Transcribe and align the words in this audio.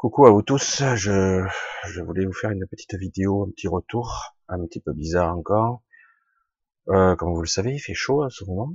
Coucou 0.00 0.24
à 0.24 0.30
vous 0.30 0.40
tous, 0.40 0.82
je, 0.94 1.46
je, 1.84 2.00
voulais 2.00 2.24
vous 2.24 2.32
faire 2.32 2.52
une 2.52 2.66
petite 2.66 2.94
vidéo, 2.94 3.44
un 3.44 3.50
petit 3.50 3.68
retour, 3.68 4.34
un 4.48 4.64
petit 4.64 4.80
peu 4.80 4.94
bizarre 4.94 5.36
encore. 5.36 5.82
Euh, 6.88 7.14
comme 7.16 7.34
vous 7.34 7.42
le 7.42 7.46
savez, 7.46 7.74
il 7.74 7.80
fait 7.80 7.92
chaud 7.92 8.22
à 8.22 8.30
ce 8.30 8.46
moment. 8.46 8.72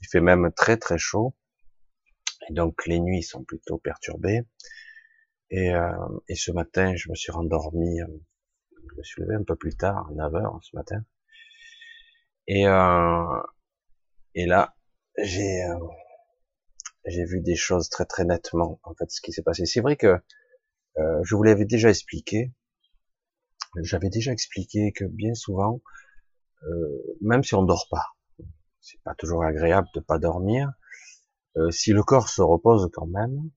Il 0.00 0.06
fait 0.12 0.20
même 0.20 0.52
très 0.56 0.76
très 0.76 0.96
chaud. 0.96 1.34
Et 2.48 2.52
donc 2.52 2.86
les 2.86 3.00
nuits 3.00 3.24
sont 3.24 3.42
plutôt 3.42 3.78
perturbées. 3.78 4.42
Et, 5.50 5.74
euh, 5.74 5.90
et 6.28 6.36
ce 6.36 6.52
matin, 6.52 6.94
je 6.94 7.10
me 7.10 7.16
suis 7.16 7.32
rendormi, 7.32 8.00
euh, 8.00 8.06
je 8.92 8.96
me 8.96 9.02
suis 9.02 9.22
levé 9.22 9.34
un 9.34 9.42
peu 9.42 9.56
plus 9.56 9.76
tard, 9.76 10.06
à 10.08 10.12
9h 10.12 10.60
ce 10.62 10.76
matin. 10.76 11.04
Et, 12.46 12.68
euh, 12.68 13.42
et 14.36 14.46
là, 14.46 14.76
j'ai 15.18 15.64
euh, 15.64 15.78
j'ai 17.06 17.24
vu 17.24 17.40
des 17.40 17.56
choses 17.56 17.88
très 17.88 18.04
très 18.04 18.24
nettement, 18.24 18.78
en 18.84 18.94
fait, 18.94 19.10
ce 19.10 19.20
qui 19.20 19.32
s'est 19.32 19.42
passé. 19.42 19.66
C'est 19.66 19.80
vrai 19.80 19.96
que 19.96 20.16
euh, 20.98 21.20
je 21.24 21.34
vous 21.34 21.42
l'avais 21.42 21.64
déjà 21.64 21.90
expliqué. 21.90 22.52
J'avais 23.82 24.10
déjà 24.10 24.32
expliqué 24.32 24.92
que 24.92 25.04
bien 25.04 25.34
souvent, 25.34 25.80
euh, 26.64 27.16
même 27.20 27.42
si 27.42 27.54
on 27.54 27.64
dort 27.64 27.88
pas, 27.90 28.14
c'est 28.80 29.00
pas 29.02 29.14
toujours 29.14 29.44
agréable 29.44 29.88
de 29.94 30.00
pas 30.00 30.18
dormir. 30.18 30.72
Euh, 31.56 31.70
si 31.70 31.92
le 31.92 32.02
corps 32.02 32.28
se 32.28 32.42
repose 32.42 32.88
quand 32.92 33.06
même, 33.06 33.50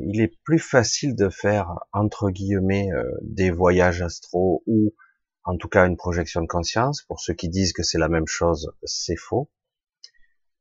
il 0.00 0.22
est 0.22 0.34
plus 0.42 0.58
facile 0.58 1.14
de 1.14 1.28
faire 1.28 1.68
entre 1.92 2.30
guillemets 2.30 2.88
des 3.20 3.50
voyages 3.50 4.00
astraux 4.00 4.62
ou 4.66 4.94
en 5.44 5.58
tout 5.58 5.68
cas 5.68 5.86
une 5.86 5.98
projection 5.98 6.40
de 6.40 6.46
conscience. 6.46 7.02
Pour 7.02 7.20
ceux 7.20 7.34
qui 7.34 7.50
disent 7.50 7.74
que 7.74 7.82
c'est 7.82 7.98
la 7.98 8.08
même 8.08 8.26
chose, 8.26 8.72
c'est 8.84 9.16
faux. 9.16 9.50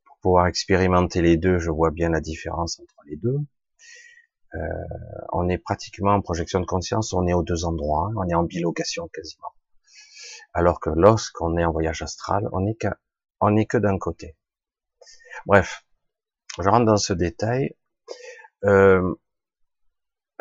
Pour 0.03 0.17
pouvoir 0.17 0.47
expérimenter 0.47 1.21
les 1.21 1.37
deux, 1.37 1.59
je 1.59 1.71
vois 1.71 1.91
bien 1.91 2.09
la 2.09 2.19
différence 2.19 2.77
entre 2.81 2.95
les 3.05 3.15
deux. 3.15 3.37
Euh, 4.55 4.59
on 5.33 5.49
est 5.49 5.57
pratiquement 5.57 6.13
en 6.13 6.21
projection 6.21 6.59
de 6.61 6.65
conscience, 6.65 7.13
on 7.13 7.27
est 7.27 7.33
aux 7.33 7.43
deux 7.43 7.65
endroits, 7.65 8.11
on 8.15 8.27
est 8.27 8.35
en 8.35 8.43
bilocation 8.43 9.09
quasiment. 9.09 9.53
Alors 10.53 10.79
que 10.79 10.89
lorsqu'on 10.89 11.57
est 11.57 11.65
en 11.65 11.71
voyage 11.71 12.01
astral, 12.01 12.47
on 12.53 12.65
est 12.65 13.65
que, 13.65 13.77
d'un 13.77 13.97
côté. 13.97 14.37
Bref, 15.45 15.83
je 16.57 16.69
rentre 16.69 16.85
dans 16.85 16.97
ce 16.97 17.11
détail. 17.11 17.75
Euh, 18.63 19.13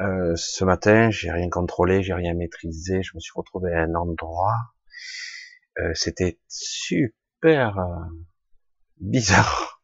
euh, 0.00 0.34
ce 0.36 0.64
matin, 0.64 1.10
j'ai 1.10 1.30
rien 1.30 1.50
contrôlé, 1.50 2.02
j'ai 2.02 2.14
rien 2.14 2.34
maîtrisé, 2.34 3.02
je 3.02 3.16
me 3.16 3.20
suis 3.20 3.32
retrouvé 3.34 3.72
à 3.72 3.82
un 3.82 3.94
endroit. 3.94 4.54
C'était 5.94 6.38
super 6.46 7.76
bizarre. 8.98 9.82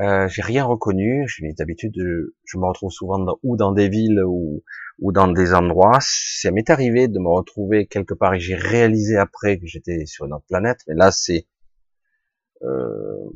Euh, 0.00 0.28
j'ai 0.28 0.42
rien 0.42 0.64
reconnu. 0.64 1.26
D'habitude, 1.56 1.94
je 1.96 2.58
me 2.58 2.66
retrouve 2.66 2.90
souvent 2.90 3.18
dans, 3.18 3.38
ou 3.42 3.56
dans 3.56 3.72
des 3.72 3.88
villes 3.88 4.22
ou, 4.24 4.62
ou 4.98 5.12
dans 5.12 5.28
des 5.28 5.54
endroits. 5.54 5.98
Ça 6.00 6.50
m'est 6.50 6.68
arrivé 6.70 7.08
de 7.08 7.18
me 7.18 7.28
retrouver 7.28 7.86
quelque 7.86 8.14
part 8.14 8.34
et 8.34 8.40
j'ai 8.40 8.56
réalisé 8.56 9.16
après 9.16 9.58
que 9.58 9.66
j'étais 9.66 10.04
sur 10.06 10.26
une 10.26 10.34
autre 10.34 10.44
planète. 10.48 10.80
Mais 10.86 10.94
là, 10.94 11.10
c'est 11.10 11.46
euh, 12.62 13.30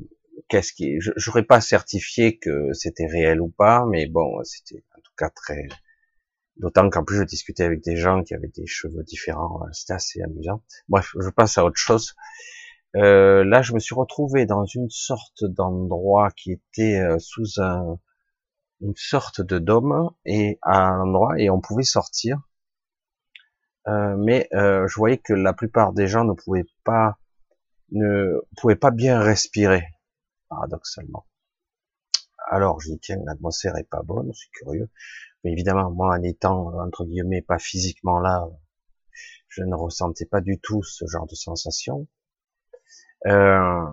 qu'est-ce 0.48 0.72
qui, 0.72 0.98
j'aurais 1.16 1.44
pas 1.44 1.61
certifié 1.61 2.38
que 2.38 2.72
c'était 2.72 3.06
réel 3.06 3.41
ou 3.41 3.48
pas, 3.48 3.86
mais 3.86 4.06
bon, 4.06 4.42
c'était 4.44 4.83
en 4.97 5.00
tout 5.00 5.12
cas 5.16 5.31
très. 5.31 5.66
D'autant 6.56 6.91
qu'en 6.91 7.05
plus, 7.05 7.16
je 7.16 7.25
discutais 7.25 7.62
avec 7.62 7.83
des 7.83 7.97
gens 7.97 8.22
qui 8.22 8.34
avaient 8.34 8.53
des 8.55 8.66
cheveux 8.66 9.03
différents. 9.03 9.62
C'était 9.72 9.94
assez 9.94 10.20
amusant. 10.20 10.62
Bref, 10.91 11.14
je 11.19 11.31
passe 11.31 11.56
à 11.56 11.64
autre 11.64 11.78
chose. 11.78 12.14
Euh, 12.96 13.44
là, 13.44 13.62
je 13.62 13.72
me 13.72 13.78
suis 13.78 13.94
retrouvé 13.94 14.46
dans 14.46 14.64
une 14.64 14.91
sorte 14.91 15.44
d'endroit 15.44 16.30
qui 16.33 16.52
était 16.52 17.00
euh, 17.00 17.19
sous 17.19 17.60
un, 17.60 17.98
une 18.80 18.94
sorte 18.97 19.41
de 19.41 19.58
dôme 19.58 20.10
et 20.24 20.58
à 20.62 20.88
un 20.88 21.00
endroit 21.02 21.38
et 21.38 21.50
on 21.50 21.60
pouvait 21.60 21.84
sortir. 21.84 22.38
Euh, 23.88 24.16
mais 24.19 24.48
je 24.52 24.94
voyais 24.97 25.19
que 25.19 25.32
la 25.32 25.52
plupart 25.52 25.92
des 25.92 26.06
gens 26.06 26.25
ne 26.25 26.34
pouvaient 26.34 26.66
pas 26.84 27.19
ne 27.92 28.41
pouvaient 28.56 28.76
pas 28.76 28.91
bien 28.91 29.20
respirer, 29.20 29.84
paradoxalement. 30.48 31.26
Alors 32.50 32.81
je 32.81 32.91
dis 32.91 32.98
tiens 33.00 33.19
l'atmosphère 33.25 33.76
est 33.76 33.88
pas 33.88 34.03
bonne, 34.03 34.32
c'est 34.34 34.50
curieux. 34.53 34.91
Mais 35.44 35.53
évidemment 35.53 35.91
moi 35.91 36.16
en 36.16 36.22
étant 36.22 36.72
entre 36.81 37.04
guillemets 37.04 37.42
pas 37.42 37.59
physiquement 37.59 38.20
là, 38.20 38.48
je 39.48 39.62
ne 39.62 39.75
ressentais 39.75 40.26
pas 40.26 40.41
du 40.41 40.60
tout 40.60 40.82
ce 40.82 41.06
genre 41.06 41.26
de 41.26 41.34
sensation. 41.34 42.06
Euh, 43.27 43.84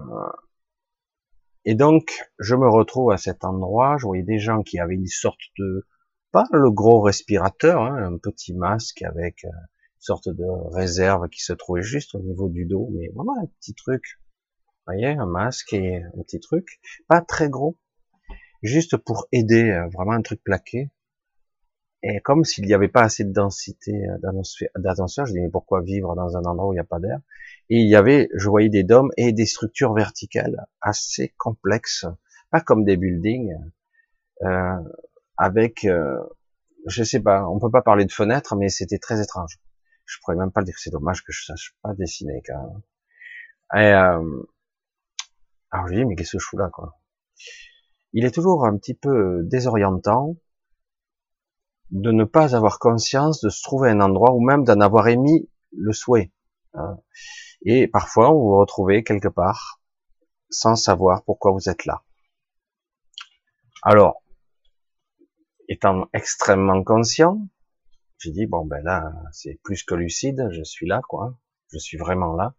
et 1.66 1.76
donc, 1.76 2.12
je 2.40 2.56
me 2.56 2.70
retrouve 2.70 3.12
à 3.12 3.18
cet 3.18 3.44
endroit, 3.44 3.98
je 4.00 4.06
voyais 4.06 4.24
des 4.24 4.40
gens 4.40 4.64
qui 4.64 4.80
avaient 4.80 4.96
une 4.96 5.08
sorte 5.08 5.42
de, 5.58 5.86
pas 6.32 6.46
le 6.52 6.72
gros 6.72 7.02
respirateur, 7.02 7.82
hein, 7.82 8.14
un 8.14 8.18
petit 8.18 8.54
masque 8.54 9.02
avec 9.02 9.44
euh, 9.44 9.50
une 9.50 10.02
sorte 10.02 10.30
de 10.30 10.46
réserve 10.74 11.28
qui 11.30 11.42
se 11.42 11.54
trouvait 11.54 11.82
juste 11.82 12.16
au 12.16 12.20
niveau 12.20 12.48
du 12.50 12.66
dos, 12.66 12.90
mais 12.94 13.10
vraiment 13.14 13.36
un 13.42 13.48
petit 13.60 13.74
truc. 13.74 14.04
Vous 14.86 14.94
voyez, 14.94 15.08
un 15.08 15.26
masque 15.26 15.74
et 15.74 16.04
un 16.04 16.24
petit 16.24 16.40
truc, 16.40 16.80
pas 17.10 17.20
très 17.20 17.50
gros, 17.50 17.78
juste 18.64 18.96
pour 18.96 19.28
aider, 19.32 19.72
euh, 19.72 19.88
vraiment 19.90 20.14
un 20.14 20.22
truc 20.22 20.42
plaqué. 20.44 20.90
Et 22.10 22.22
comme 22.22 22.46
s'il 22.46 22.66
n'y 22.66 22.74
avait 22.74 22.88
pas 22.88 23.02
assez 23.02 23.26
de 23.26 23.34
densité 23.34 23.92
d'atmosphère, 24.22 25.26
je 25.26 25.34
dis 25.34 25.42
mais 25.42 25.50
pourquoi 25.50 25.82
vivre 25.82 26.16
dans 26.16 26.38
un 26.38 26.44
endroit 26.44 26.70
où 26.70 26.74
il 26.74 26.78
n'y 26.78 26.82
a 26.82 26.86
pas 26.86 27.00
d'air? 27.00 27.20
Et 27.70 27.80
il 27.80 27.90
y 27.90 27.98
avait, 27.98 28.30
je 28.34 28.48
voyais 28.48 28.70
des 28.70 28.86
dômes 28.86 29.12
et 29.18 29.34
des 29.34 29.46
structures 29.46 29.94
verticales 29.94 30.68
assez 30.80 31.34
complexes, 31.38 32.06
pas 32.50 32.62
comme 32.62 32.86
des 32.86 32.96
buildings, 32.96 33.54
euh, 34.44 34.80
avec, 35.36 35.84
euh, 35.84 36.18
je 36.86 37.04
sais 37.04 37.20
pas, 37.20 37.46
on 37.50 37.60
peut 37.60 37.72
pas 37.72 37.82
parler 37.82 38.06
de 38.06 38.12
fenêtres, 38.12 38.56
mais 38.56 38.70
c'était 38.70 39.00
très 39.00 39.22
étrange. 39.22 39.60
Je 40.06 40.18
pourrais 40.22 40.38
même 40.38 40.52
pas 40.52 40.62
le 40.62 40.68
dire. 40.68 40.80
C'est 40.80 40.92
dommage 40.92 41.26
que 41.26 41.34
je 41.34 41.44
sache 41.44 41.76
pas 41.82 41.94
dessiner 41.94 42.42
quand 42.48 42.82
même. 43.74 43.82
Et, 43.84 43.94
euh, 43.94 44.44
alors 45.72 45.90
je 45.90 45.96
dis 45.96 46.06
mais 46.06 46.16
qu'est-ce 46.16 46.38
que 46.38 46.40
je 46.40 46.46
fous 46.46 46.58
là 46.58 46.70
quoi? 46.70 46.98
Il 48.14 48.24
est 48.24 48.32
toujours 48.32 48.66
un 48.66 48.78
petit 48.78 48.94
peu 48.94 49.42
désorientant 49.44 50.38
de 51.92 52.12
ne 52.12 52.24
pas 52.24 52.56
avoir 52.56 52.80
conscience 52.80 53.42
de 53.42 53.50
se 53.50 53.64
trouver 53.64 53.90
un 53.90 54.02
endroit 54.02 54.34
ou 54.34 54.42
même 54.42 54.64
d'en 54.64 54.82
avoir 54.82 55.08
émis 55.08 55.50
le 55.72 55.94
souhait. 55.94 56.32
Hein. 56.74 57.00
Et 57.64 57.88
parfois, 57.88 58.30
vous 58.30 58.42
vous 58.42 58.58
retrouvez 58.58 59.04
quelque 59.04 59.28
part 59.28 59.82
sans 60.50 60.76
savoir 60.76 61.24
pourquoi 61.24 61.52
vous 61.52 61.70
êtes 61.70 61.86
là. 61.86 62.04
Alors, 63.84 64.24
étant 65.70 66.08
extrêmement 66.14 66.84
conscient, 66.84 67.48
j'ai 68.18 68.32
dit 68.32 68.48
bon 68.48 68.66
ben 68.66 68.84
là, 68.84 69.12
c'est 69.32 69.60
plus 69.64 69.84
que 69.84 69.96
lucide, 69.96 70.48
je 70.52 70.64
suis 70.64 70.88
là 70.88 71.02
quoi, 71.08 71.38
je 71.72 71.78
suis 71.78 71.98
vraiment 71.98 72.36
là. 72.36 72.54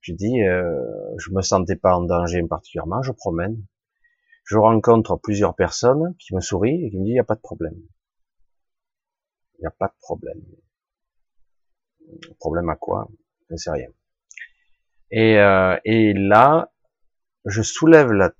J'ai 0.00 0.12
dit, 0.12 0.42
euh, 0.42 0.78
je 1.16 1.30
me 1.30 1.40
sentais 1.40 1.76
pas 1.76 1.96
en 1.96 2.02
danger 2.02 2.42
particulièrement, 2.46 3.02
je 3.02 3.12
promène, 3.12 3.64
je 4.44 4.58
rencontre 4.58 5.16
plusieurs 5.16 5.54
personnes 5.54 6.14
qui 6.18 6.34
me 6.34 6.40
sourient 6.40 6.84
et 6.84 6.90
qui 6.90 6.98
me 6.98 7.04
disent 7.04 7.12
il 7.12 7.14
n'y 7.14 7.20
a 7.20 7.24
pas 7.24 7.36
de 7.36 7.40
problème, 7.40 7.76
n'y 9.64 9.68
a 9.68 9.76
pas 9.78 9.88
de 9.88 9.98
problème. 10.00 10.40
Problème 12.38 12.68
à 12.68 12.76
quoi? 12.76 13.08
Je 13.48 13.54
ne 13.54 13.56
sais 13.58 13.70
rien. 13.70 13.88
Et, 15.10 15.38
euh, 15.38 15.78
et 15.84 16.12
là, 16.12 16.72
je 17.44 17.62
soulève 17.62 18.12
la, 18.12 18.32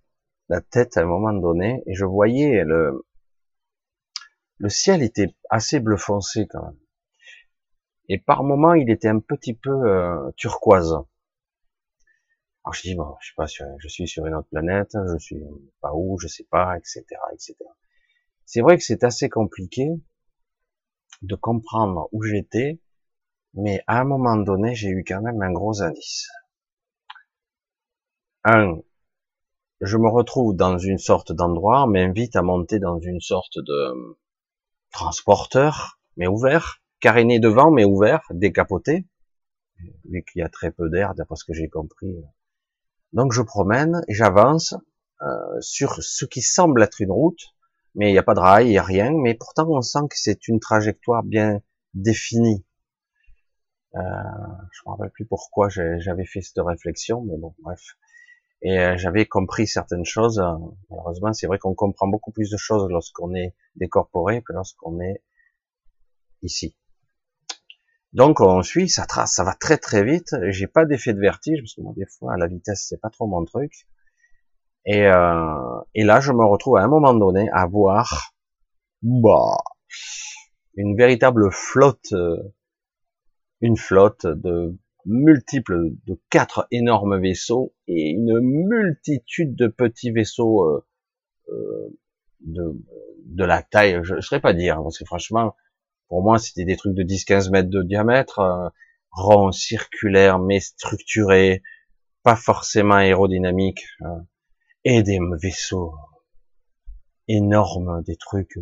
la, 0.48 0.60
tête 0.60 0.96
à 0.96 1.02
un 1.02 1.06
moment 1.06 1.32
donné 1.32 1.82
et 1.86 1.94
je 1.94 2.04
voyais 2.04 2.64
le, 2.64 3.06
le 4.58 4.68
ciel 4.68 5.02
était 5.02 5.34
assez 5.50 5.80
bleu 5.80 5.96
foncé 5.96 6.46
quand 6.46 6.64
même. 6.64 6.78
Et 8.08 8.18
par 8.18 8.44
moments, 8.44 8.74
il 8.74 8.90
était 8.90 9.08
un 9.08 9.20
petit 9.20 9.54
peu 9.54 9.70
euh, 9.70 10.30
turquoise. 10.36 10.92
Alors 12.64 12.72
je 12.74 12.82
dis 12.82 12.94
bon, 12.94 13.14
je 13.20 13.28
sais 13.28 13.34
pas, 13.36 13.46
je 13.78 13.88
suis 13.88 14.08
sur 14.08 14.26
une 14.26 14.34
autre 14.34 14.48
planète, 14.48 14.96
je 15.12 15.18
suis 15.18 15.42
pas 15.80 15.92
où, 15.94 16.18
je 16.18 16.28
sais 16.28 16.46
pas, 16.50 16.76
etc., 16.78 17.04
etc. 17.32 17.56
C'est 18.46 18.62
vrai 18.62 18.76
que 18.76 18.82
c'est 18.82 19.04
assez 19.04 19.28
compliqué 19.28 19.88
de 21.26 21.34
comprendre 21.34 22.08
où 22.12 22.22
j'étais, 22.22 22.80
mais 23.54 23.82
à 23.86 24.00
un 24.00 24.04
moment 24.04 24.36
donné, 24.36 24.74
j'ai 24.74 24.88
eu 24.88 25.04
quand 25.06 25.22
même 25.22 25.40
un 25.42 25.52
gros 25.52 25.82
indice 25.82 26.28
un, 28.44 28.78
je 29.80 29.96
me 29.96 30.08
retrouve 30.08 30.54
dans 30.54 30.78
une 30.78 30.98
sorte 30.98 31.32
d'endroit, 31.32 31.86
m'invite 31.86 32.36
à 32.36 32.42
monter 32.42 32.78
dans 32.78 32.98
une 33.00 33.20
sorte 33.20 33.58
de 33.58 34.16
transporteur, 34.92 35.98
mais 36.16 36.26
ouvert, 36.26 36.82
caréné 37.00 37.40
devant, 37.40 37.70
mais 37.70 37.84
ouvert, 37.84 38.22
décapoté, 38.30 39.06
vu 40.04 40.22
qu'il 40.24 40.40
y 40.40 40.42
a 40.42 40.48
très 40.48 40.70
peu 40.70 40.90
d'air, 40.90 41.14
d'après 41.14 41.36
ce 41.36 41.44
que 41.44 41.54
j'ai 41.54 41.68
compris. 41.68 42.14
Donc 43.12 43.32
je 43.32 43.42
promène 43.42 44.02
j'avance 44.08 44.74
euh, 45.22 45.60
sur 45.60 46.02
ce 46.02 46.24
qui 46.26 46.42
semble 46.42 46.82
être 46.82 47.00
une 47.00 47.12
route, 47.12 47.53
mais 47.94 48.10
il 48.10 48.12
n'y 48.12 48.18
a 48.18 48.22
pas 48.22 48.34
de 48.34 48.40
rail, 48.40 48.66
il 48.66 48.70
n'y 48.70 48.78
a 48.78 48.82
rien, 48.82 49.12
mais 49.12 49.34
pourtant 49.34 49.66
on 49.68 49.82
sent 49.82 50.06
que 50.10 50.16
c'est 50.18 50.48
une 50.48 50.60
trajectoire 50.60 51.22
bien 51.22 51.60
définie. 51.94 52.64
Euh, 53.94 54.00
je 54.72 54.82
me 54.86 54.90
rappelle 54.90 55.10
plus 55.10 55.24
pourquoi 55.24 55.68
j'avais 55.68 56.26
fait 56.26 56.40
cette 56.40 56.58
réflexion, 56.58 57.22
mais 57.22 57.36
bon, 57.38 57.54
bref. 57.62 57.80
Et 58.62 58.78
euh, 58.78 58.96
j'avais 58.96 59.26
compris 59.26 59.66
certaines 59.66 60.04
choses. 60.04 60.42
Malheureusement, 60.90 61.32
c'est 61.32 61.46
vrai 61.46 61.58
qu'on 61.58 61.74
comprend 61.74 62.08
beaucoup 62.08 62.32
plus 62.32 62.50
de 62.50 62.56
choses 62.56 62.88
lorsqu'on 62.90 63.34
est 63.34 63.54
décorporé 63.76 64.42
que 64.42 64.52
lorsqu'on 64.52 65.00
est 65.00 65.22
ici. 66.42 66.76
Donc 68.14 68.40
on 68.40 68.62
suit, 68.62 68.88
ça 68.88 69.06
trace, 69.06 69.32
ça 69.32 69.44
va 69.44 69.54
très 69.54 69.76
très 69.76 70.04
vite. 70.04 70.36
J'ai 70.48 70.68
pas 70.68 70.84
d'effet 70.84 71.12
de 71.12 71.20
vertige 71.20 71.60
parce 71.60 71.74
que 71.74 71.80
moi 71.80 71.92
des 71.96 72.06
fois 72.06 72.34
à 72.34 72.36
la 72.36 72.46
vitesse 72.46 72.86
c'est 72.88 73.00
pas 73.00 73.10
trop 73.10 73.26
mon 73.26 73.44
truc. 73.44 73.88
Et, 74.86 75.06
euh, 75.06 75.80
et 75.94 76.04
là 76.04 76.20
je 76.20 76.32
me 76.32 76.44
retrouve 76.44 76.76
à 76.76 76.82
un 76.82 76.88
moment 76.88 77.14
donné 77.14 77.48
à 77.52 77.66
voir 77.66 78.32
bah, 79.02 79.58
une 80.76 80.96
véritable 80.96 81.50
flotte, 81.50 82.12
euh, 82.12 82.36
une 83.60 83.76
flotte 83.76 84.26
de 84.26 84.76
multiples, 85.06 85.90
de 86.06 86.20
quatre 86.30 86.66
énormes 86.70 87.20
vaisseaux 87.20 87.74
et 87.86 88.10
une 88.10 88.40
multitude 88.40 89.54
de 89.54 89.68
petits 89.68 90.10
vaisseaux 90.10 90.62
euh, 90.64 90.86
euh, 91.50 91.98
de, 92.40 92.74
de 93.26 93.44
la 93.44 93.62
taille, 93.62 94.00
je 94.02 94.14
ne 94.14 94.20
saurais 94.20 94.40
pas 94.40 94.52
dire, 94.52 94.82
parce 94.82 94.98
que 94.98 95.04
franchement, 95.04 95.54
pour 96.08 96.22
moi, 96.22 96.38
c'était 96.38 96.64
des 96.64 96.76
trucs 96.76 96.94
de 96.94 97.02
10-15 97.02 97.50
mètres 97.50 97.70
de 97.70 97.82
diamètre, 97.82 98.38
euh, 98.40 98.68
ronds, 99.10 99.52
circulaires, 99.52 100.38
mais 100.38 100.60
structurés, 100.60 101.62
pas 102.22 102.36
forcément 102.36 102.94
aérodynamiques, 102.94 103.84
et 104.84 105.02
des 105.02 105.18
vaisseaux 105.40 105.94
énormes, 107.28 108.02
des 108.02 108.16
trucs, 108.16 108.58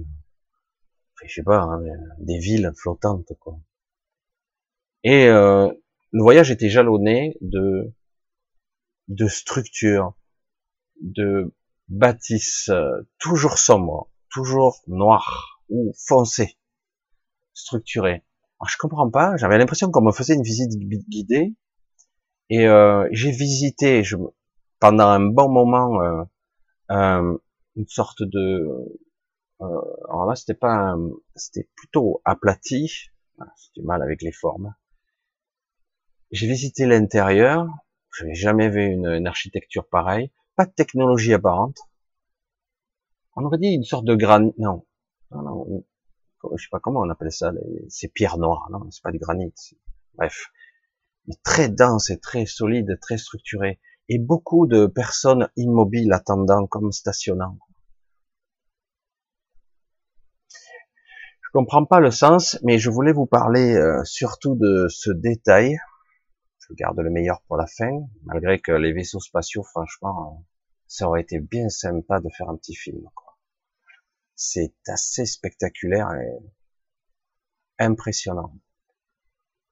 je 1.25 1.35
sais 1.35 1.43
pas, 1.43 1.61
hein, 1.63 1.83
des 2.19 2.39
villes 2.39 2.73
flottantes, 2.77 3.33
quoi. 3.41 3.59
Et 5.05 5.27
euh, 5.27 5.69
le 6.13 6.23
voyage 6.23 6.51
était 6.51 6.69
jalonné 6.69 7.37
de 7.41 7.93
de 9.09 9.27
structures, 9.27 10.15
de 11.01 11.53
bâtisses 11.89 12.71
toujours 13.19 13.59
sombres, 13.59 14.11
toujours 14.31 14.81
noires 14.87 15.63
ou 15.69 15.93
foncées, 16.07 16.57
structurées. 17.53 18.23
Alors 18.61 18.69
je 18.69 18.79
comprends 18.79 19.11
pas. 19.11 19.37
J'avais 19.37 19.59
l'impression 19.59 19.91
qu'on 19.91 20.03
me 20.03 20.13
faisait 20.13 20.35
une 20.35 20.43
visite 20.43 20.73
guidée 21.09 21.55
et 22.49 22.67
euh, 22.67 23.09
j'ai 23.11 23.33
visité 23.33 24.05
je, 24.05 24.17
pendant 24.83 25.07
un 25.07 25.21
bon 25.21 25.49
moment 25.49 26.03
euh, 26.03 26.25
euh 26.91 27.39
une 27.77 27.87
sorte 27.87 28.23
de 28.23 28.69
euh, 29.61 29.81
alors 30.09 30.27
là 30.27 30.35
c'était 30.35 30.59
pas 30.59 30.97
c'était 31.37 31.69
plutôt 31.77 32.21
aplati. 32.25 33.11
C'est 33.57 33.75
du 33.75 33.83
mal 33.83 34.03
avec 34.03 34.23
les 34.23 34.33
formes. 34.33 34.75
J'ai 36.33 36.49
visité 36.49 36.87
l'intérieur, 36.87 37.67
je 38.11 38.25
n'ai 38.25 38.35
jamais 38.35 38.69
vu 38.69 38.85
une, 38.85 39.27
architecture 39.27 39.89
pareille, 39.89 40.33
pas 40.57 40.67
de 40.67 40.73
technologie 40.73 41.33
apparente. 41.33 41.79
On 43.37 43.45
aurait 43.45 43.59
dit 43.59 43.69
une 43.69 43.85
sorte 43.85 44.05
de 44.05 44.15
granit, 44.15 44.53
non, 44.59 44.87
non, 45.31 45.43
non, 45.43 45.85
je 46.57 46.63
sais 46.63 46.69
pas 46.71 46.81
comment 46.81 47.01
on 47.01 47.11
appelle 47.11 47.33
ça, 47.33 47.53
ces 47.89 48.09
pierres 48.09 48.39
noires, 48.39 48.69
non, 48.71 48.91
c'est 48.91 49.03
pas 49.03 49.13
du 49.13 49.19
granit. 49.19 49.55
Bref, 50.15 50.51
mais 51.27 51.35
très 51.43 51.69
dense 51.69 52.11
et 52.11 52.19
très 52.19 52.47
solide, 52.47 52.99
très 53.01 53.19
structuré, 53.19 53.81
et 54.09 54.19
beaucoup 54.19 54.67
de 54.67 54.87
personnes 54.87 55.49
immobiles 55.57 56.13
attendant 56.13 56.67
comme 56.67 56.93
stationnant. 56.93 57.59
Je 60.49 61.59
comprends 61.59 61.85
pas 61.85 62.01
le 62.01 62.11
sens, 62.11 62.59
mais 62.63 62.79
je 62.79 62.91
voulais 62.91 63.13
vous 63.13 63.27
parler 63.27 63.75
euh, 63.75 64.03
surtout 64.05 64.55
de 64.55 64.87
ce 64.89 65.11
détail 65.11 65.79
je 66.69 66.75
garde 66.75 66.99
le 67.01 67.11
meilleur 67.11 67.43
pour 67.43 67.57
la 67.57 67.67
fin, 67.67 67.91
malgré 68.23 68.61
que 68.61 68.73
les 68.73 68.93
vaisseaux 68.93 69.21
spatiaux, 69.21 69.63
franchement, 69.63 70.47
ça 70.87 71.07
aurait 71.07 71.23
été 71.23 71.39
bien 71.39 71.69
sympa 71.69 72.21
de 72.21 72.29
faire 72.31 72.49
un 72.49 72.57
petit 72.57 72.75
film. 72.75 73.09
C'est 74.35 74.75
assez 74.87 75.27
spectaculaire 75.27 76.13
et 76.15 76.39
impressionnant. 77.79 78.55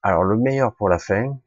Alors 0.03 0.23
le 0.23 0.37
meilleur 0.37 0.75
pour 0.75 0.89
la 0.89 0.99
fin, 0.99 1.39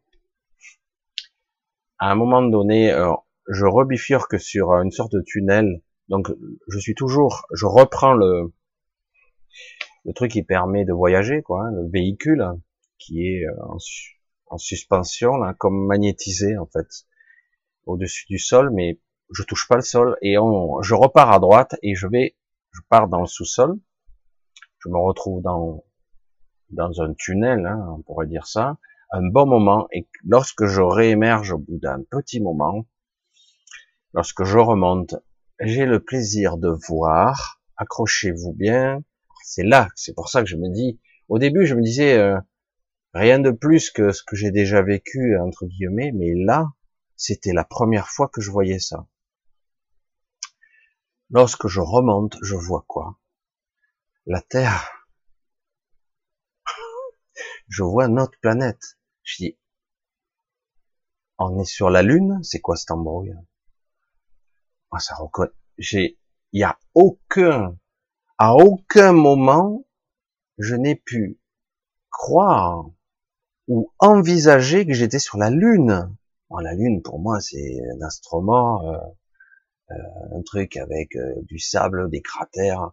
à 2.05 2.11
un 2.11 2.17
moment 2.17 2.43
donné, 2.43 2.93
euh, 2.93 3.15
je 3.49 3.65
rebifurque 3.65 4.39
sur 4.39 4.73
une 4.73 4.91
sorte 4.91 5.13
de 5.13 5.23
tunnel. 5.23 5.81
Donc 6.09 6.31
je 6.69 6.79
suis 6.79 6.95
toujours, 6.95 7.47
je 7.55 7.65
reprends 7.65 8.13
le 8.13 8.53
le 10.05 10.13
truc 10.13 10.33
qui 10.33 10.43
permet 10.43 10.85
de 10.85 10.93
voyager, 10.93 11.41
quoi, 11.41 11.63
hein, 11.63 11.71
le 11.71 11.89
véhicule 11.89 12.45
qui 12.99 13.27
est 13.27 13.47
euh, 13.47 13.55
en, 13.63 13.79
en 14.49 14.59
suspension, 14.59 15.39
là, 15.39 15.55
comme 15.55 15.87
magnétisé 15.87 16.59
en 16.59 16.67
fait, 16.67 16.87
au-dessus 17.87 18.27
du 18.29 18.39
sol, 18.39 18.71
mais 18.71 19.01
je 19.33 19.43
touche 19.43 19.67
pas 19.67 19.77
le 19.77 19.81
sol 19.81 20.19
et 20.21 20.37
on, 20.37 20.83
je 20.83 20.95
repars 20.95 21.33
à 21.33 21.39
droite 21.39 21.77
et 21.83 21.95
je 21.95 22.07
vais, 22.07 22.37
je 22.73 22.83
pars 22.91 23.09
dans 23.09 23.21
le 23.21 23.27
sous-sol, 23.27 23.79
je 24.79 24.91
me 24.91 24.99
retrouve 24.99 25.41
dans 25.41 25.85
dans 26.69 27.01
un 27.01 27.15
tunnel, 27.15 27.65
hein, 27.65 27.95
on 27.97 28.03
pourrait 28.03 28.27
dire 28.27 28.47
ça, 28.47 28.77
un 29.15 29.29
bon 29.29 29.47
moment 29.47 29.89
et 29.93 30.09
lorsque 30.25 30.67
je 30.67 30.81
réémerge 30.81 31.53
au 31.53 31.59
bout 31.59 31.79
d'un 31.79 32.03
petit 32.11 32.41
moment, 32.41 32.87
lorsque 34.13 34.45
je 34.45 34.59
remonte, 34.59 35.15
j'ai 35.61 35.87
le 35.87 36.01
plaisir 36.01 36.57
de 36.57 36.71
voir, 36.89 37.61
accrochez-vous 37.77 38.53
bien, 38.53 39.03
c'est 39.45 39.65
là, 39.65 39.89
c'est 39.95 40.15
pour 40.15 40.29
ça 40.29 40.43
que 40.43 40.49
je 40.49 40.57
me 40.57 40.73
dis, 40.73 41.01
au 41.29 41.39
début 41.39 41.67
je 41.67 41.75
me 41.75 41.83
disais, 41.83 42.19
euh, 42.19 42.39
Rien 43.15 43.39
de 43.39 43.53
plus 43.53 43.93
que 43.93 44.11
ce 44.11 44.25
que 44.25 44.35
j'ai 44.35 44.51
déjà 44.51 44.83
vécu, 44.83 45.39
entre 45.39 45.67
guillemets, 45.67 46.11
mais 46.13 46.33
là, 46.35 46.73
c'était 47.17 47.53
la 47.53 47.63
première 47.63 48.09
fois 48.09 48.27
que 48.29 48.41
je 48.41 48.51
voyais 48.51 48.81
ça. 48.81 49.07
Lorsque 51.31 51.69
je 51.69 51.79
remonte, 51.79 52.37
je 52.43 52.57
vois 52.57 52.85
quoi? 52.89 53.21
La 54.27 54.41
Terre. 54.41 55.07
je 57.69 57.85
vois 57.85 58.09
notre 58.09 58.37
planète. 58.41 58.99
Je 59.25 59.37
dis, 59.39 59.59
on 61.39 61.59
est 61.59 61.65
sur 61.65 61.91
la 61.91 62.03
Lune, 62.03 62.39
c'est 62.43 62.61
quoi 62.61 62.77
cet 62.77 62.91
embrouille? 62.91 63.35
Moi, 64.93 65.01
ça 65.01 65.15
reconnaît. 65.17 65.51
J'ai, 65.79 66.19
il 66.53 66.61
y 66.61 66.65
a 66.65 66.79
aucun, 66.95 67.77
à 68.39 68.55
aucun 68.55 69.13
moment, 69.13 69.85
je 70.59 70.77
n'ai 70.77 70.95
pu 70.95 71.41
croire 72.11 72.87
ou 73.67 73.91
envisager 73.99 74.87
que 74.87 74.93
j'étais 74.93 75.19
sur 75.19 75.39
la 75.39 75.51
Lune. 75.51 76.15
la 76.51 76.75
Lune, 76.75 77.03
pour 77.03 77.19
moi, 77.19 77.41
c'est 77.41 77.79
un 77.97 78.03
instrument, 78.03 78.87
euh, 78.87 78.99
euh, 79.91 80.39
un 80.39 80.43
truc 80.43 80.77
avec 80.77 81.17
euh, 81.17 81.35
du 81.43 81.59
sable, 81.59 82.09
des 82.11 82.23
cratères. 82.23 82.93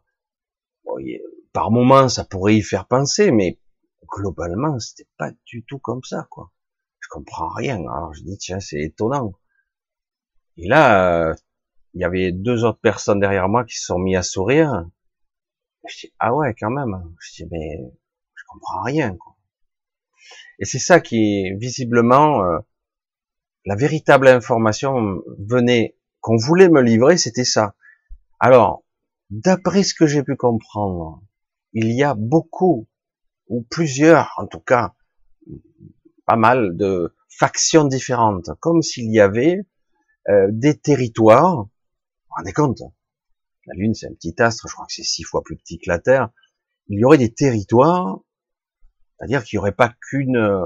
par 1.53 1.69
moments, 1.69 2.09
ça 2.09 2.23
pourrait 2.25 2.55
y 2.55 2.61
faire 2.61 2.87
penser, 2.87 3.31
mais 3.31 3.59
globalement, 4.11 4.77
c'était 4.79 5.09
pas 5.17 5.31
du 5.45 5.63
tout 5.63 5.79
comme 5.79 6.03
ça, 6.03 6.27
quoi. 6.29 6.51
Je 6.99 7.07
comprends 7.09 7.49
rien. 7.49 7.79
Alors 7.79 8.13
je 8.13 8.23
dis 8.23 8.37
tiens, 8.37 8.59
c'est 8.59 8.81
étonnant. 8.81 9.33
Et 10.57 10.67
là, 10.67 11.33
il 11.93 12.01
y 12.01 12.03
avait 12.03 12.31
deux 12.31 12.63
autres 12.63 12.79
personnes 12.79 13.19
derrière 13.19 13.49
moi 13.49 13.65
qui 13.65 13.77
se 13.77 13.85
sont 13.85 13.99
mis 13.99 14.15
à 14.15 14.23
sourire. 14.23 14.85
Je 15.87 16.07
dis 16.07 16.13
ah 16.19 16.35
ouais, 16.35 16.53
quand 16.59 16.69
même. 16.69 17.15
Je 17.19 17.43
dis 17.43 17.49
mais 17.51 17.79
je 18.35 18.43
comprends 18.47 18.83
rien. 18.83 19.15
Quoi. 19.17 19.35
Et 20.59 20.65
c'est 20.65 20.79
ça 20.79 20.99
qui 20.99 21.51
visiblement 21.55 22.43
euh, 22.45 22.59
la 23.65 23.75
véritable 23.75 24.27
information 24.27 25.21
venait 25.39 25.97
qu'on 26.19 26.37
voulait 26.37 26.69
me 26.69 26.81
livrer, 26.81 27.17
c'était 27.17 27.45
ça. 27.45 27.75
Alors, 28.39 28.83
d'après 29.29 29.83
ce 29.83 29.95
que 29.95 30.05
j'ai 30.05 30.23
pu 30.23 30.35
comprendre, 30.35 31.23
il 31.73 31.91
y 31.91 32.03
a 32.03 32.13
beaucoup 32.15 32.87
ou 33.51 33.61
plusieurs, 33.69 34.33
en 34.37 34.47
tout 34.47 34.59
cas, 34.59 34.93
pas 36.25 36.35
mal 36.35 36.75
de 36.75 37.13
factions 37.29 37.85
différentes, 37.85 38.49
comme 38.59 38.81
s'il 38.81 39.11
y 39.11 39.19
avait 39.19 39.59
euh, 40.29 40.47
des 40.49 40.77
territoires. 40.77 41.55
Vous 41.55 41.69
vous 42.29 42.35
rendez 42.37 42.53
compte? 42.53 42.81
La 43.67 43.75
Lune, 43.75 43.93
c'est 43.93 44.07
un 44.07 44.13
petit 44.13 44.35
astre, 44.41 44.67
je 44.67 44.73
crois 44.73 44.85
que 44.87 44.93
c'est 44.93 45.03
six 45.03 45.23
fois 45.23 45.43
plus 45.43 45.57
petit 45.57 45.77
que 45.77 45.89
la 45.89 45.99
Terre. 45.99 46.29
Il 46.87 46.99
y 46.99 47.05
aurait 47.05 47.19
des 47.19 47.33
territoires 47.33 48.21
c'est-à-dire 49.21 49.43
qu'il 49.43 49.57
n'y 49.57 49.59
aurait 49.59 49.71
pas 49.71 49.93
qu'une 50.09 50.37
euh, 50.37 50.65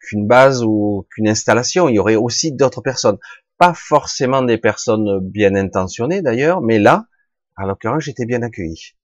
qu'une 0.00 0.26
base 0.26 0.64
ou 0.64 1.06
qu'une 1.14 1.28
installation, 1.28 1.88
il 1.88 1.94
y 1.94 1.98
aurait 2.00 2.16
aussi 2.16 2.50
d'autres 2.50 2.80
personnes. 2.80 3.18
Pas 3.58 3.74
forcément 3.74 4.42
des 4.42 4.58
personnes 4.58 5.20
bien 5.20 5.54
intentionnées 5.54 6.20
d'ailleurs, 6.20 6.60
mais 6.60 6.80
là, 6.80 7.06
à 7.54 7.64
l'occurrence, 7.64 8.02
j'étais 8.02 8.26
bien 8.26 8.42
accueilli. 8.42 8.96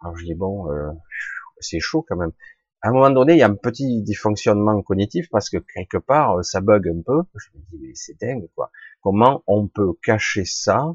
Alors 0.00 0.16
je 0.16 0.24
dis 0.24 0.34
bon, 0.34 0.70
euh, 0.70 0.90
c'est 1.60 1.80
chaud 1.80 2.04
quand 2.08 2.16
même. 2.16 2.32
À 2.80 2.88
un 2.88 2.92
moment 2.92 3.10
donné, 3.10 3.32
il 3.32 3.38
y 3.38 3.42
a 3.42 3.48
un 3.48 3.56
petit 3.56 4.02
dysfonctionnement 4.02 4.80
cognitif 4.82 5.28
parce 5.30 5.50
que 5.50 5.58
quelque 5.58 5.98
part, 5.98 6.44
ça 6.44 6.60
bug 6.60 6.88
un 6.88 7.02
peu. 7.04 7.22
Je 7.34 7.48
me 7.54 7.64
dis 7.70 7.78
mais 7.80 7.94
c'est 7.94 8.18
dingue 8.20 8.48
quoi. 8.54 8.70
Comment 9.00 9.42
on 9.46 9.68
peut 9.68 9.94
cacher 10.02 10.44
ça 10.44 10.94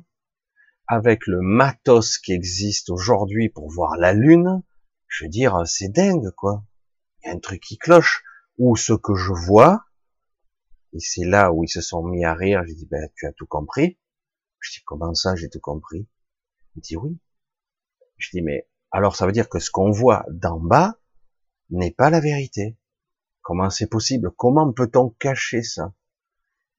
avec 0.87 1.27
le 1.27 1.41
matos 1.41 2.17
qui 2.17 2.33
existe 2.33 2.89
aujourd'hui 2.89 3.49
pour 3.49 3.69
voir 3.69 3.97
la 3.97 4.13
Lune, 4.13 4.63
je 5.07 5.25
veux 5.25 5.29
dire, 5.29 5.65
c'est 5.65 5.89
dingue, 5.89 6.31
quoi. 6.31 6.65
Il 7.23 7.27
y 7.27 7.29
a 7.31 7.33
un 7.33 7.39
truc 7.39 7.61
qui 7.61 7.77
cloche. 7.77 8.23
Ou 8.59 8.75
ce 8.75 8.93
que 8.93 9.15
je 9.15 9.31
vois, 9.31 9.83
Et 10.93 10.99
c'est 10.99 11.25
là 11.25 11.51
où 11.51 11.63
ils 11.63 11.69
se 11.69 11.81
sont 11.81 12.03
mis 12.03 12.23
à 12.23 12.35
rire. 12.35 12.61
J'ai 12.67 12.75
dit, 12.75 12.85
ben, 12.85 13.09
tu 13.15 13.25
as 13.25 13.33
tout 13.33 13.47
compris. 13.47 13.97
Je 14.59 14.71
dis, 14.71 14.83
comment 14.85 15.15
ça, 15.15 15.35
j'ai 15.35 15.49
tout 15.49 15.59
compris? 15.59 16.07
Il 16.75 16.81
dit, 16.81 16.95
oui. 16.95 17.17
Je 18.17 18.29
dis, 18.31 18.41
mais, 18.43 18.67
alors 18.93 19.15
ça 19.15 19.25
veut 19.25 19.31
dire 19.31 19.49
que 19.49 19.59
ce 19.59 19.71
qu'on 19.71 19.91
voit 19.91 20.23
d'en 20.29 20.59
bas 20.59 20.99
n'est 21.71 21.91
pas 21.91 22.11
la 22.11 22.19
vérité. 22.19 22.77
Comment 23.41 23.69
c'est 23.69 23.89
possible? 23.89 24.31
Comment 24.37 24.71
peut-on 24.71 25.09
cacher 25.09 25.63
ça? 25.63 25.93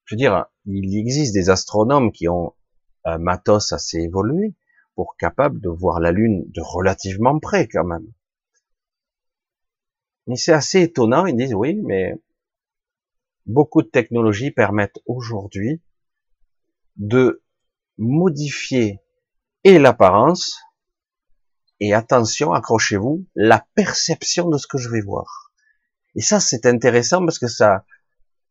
Je 0.05 0.15
veux 0.15 0.19
dire, 0.19 0.47
il 0.65 0.97
existe 0.97 1.35
des 1.35 1.51
astronomes 1.51 2.13
qui 2.13 2.29
ont 2.29 2.55
un 3.05 3.19
matos 3.19 3.73
assez 3.73 3.99
évolué 3.99 4.55
pour 4.95 5.17
capable 5.17 5.61
de 5.61 5.69
voir 5.69 5.99
la 5.99 6.13
Lune 6.13 6.45
de 6.47 6.63
relativement 6.63 7.39
près 7.41 7.67
quand 7.67 7.85
même. 7.85 8.07
Mais 10.27 10.37
c'est 10.37 10.53
assez 10.53 10.83
étonnant, 10.83 11.27
ils 11.27 11.37
disent 11.37 11.55
oui, 11.55 11.81
mais 11.83 12.15
beaucoup 13.45 13.83
de 13.83 13.89
technologies 13.89 14.53
permettent 14.53 15.01
aujourd'hui 15.07 15.83
de 16.97 17.43
modifier 17.99 19.01
et 19.65 19.79
l'apparence 19.79 20.64
et 21.81 21.95
attention, 21.95 22.53
accrochez-vous, 22.53 23.27
la 23.35 23.67
perception 23.75 24.49
de 24.49 24.59
ce 24.59 24.67
que 24.67 24.79
je 24.79 24.89
vais 24.89 25.01
voir. 25.01 25.53
Et 26.15 26.21
ça, 26.21 26.41
c'est 26.41 26.67
intéressant 26.67 27.25
parce 27.25 27.39
que 27.39 27.49
ça, 27.49 27.85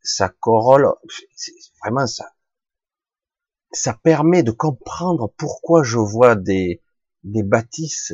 ça 0.01 0.29
corolle, 0.29 0.87
vraiment 1.81 2.07
ça, 2.07 2.33
ça 3.71 3.93
permet 3.93 4.43
de 4.43 4.51
comprendre 4.51 5.33
pourquoi 5.37 5.83
je 5.83 5.97
vois 5.97 6.35
des, 6.35 6.81
bâtisses, 7.23 8.13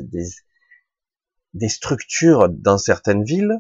des, 1.54 1.70
structures 1.70 2.50
dans 2.50 2.78
certaines 2.78 3.24
villes, 3.24 3.60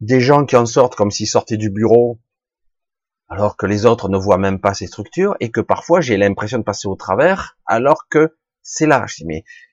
des 0.00 0.20
gens 0.20 0.44
qui 0.44 0.56
en 0.56 0.66
sortent 0.66 0.94
comme 0.94 1.10
s'ils 1.10 1.28
sortaient 1.28 1.56
du 1.56 1.70
bureau, 1.70 2.20
alors 3.28 3.56
que 3.56 3.66
les 3.66 3.86
autres 3.86 4.08
ne 4.08 4.18
voient 4.18 4.38
même 4.38 4.60
pas 4.60 4.74
ces 4.74 4.86
structures, 4.86 5.36
et 5.40 5.50
que 5.50 5.60
parfois 5.60 6.00
j'ai 6.00 6.16
l'impression 6.16 6.58
de 6.58 6.64
passer 6.64 6.88
au 6.88 6.96
travers, 6.96 7.58
alors 7.66 8.08
que 8.08 8.36
c'est 8.62 8.86
là. 8.86 9.06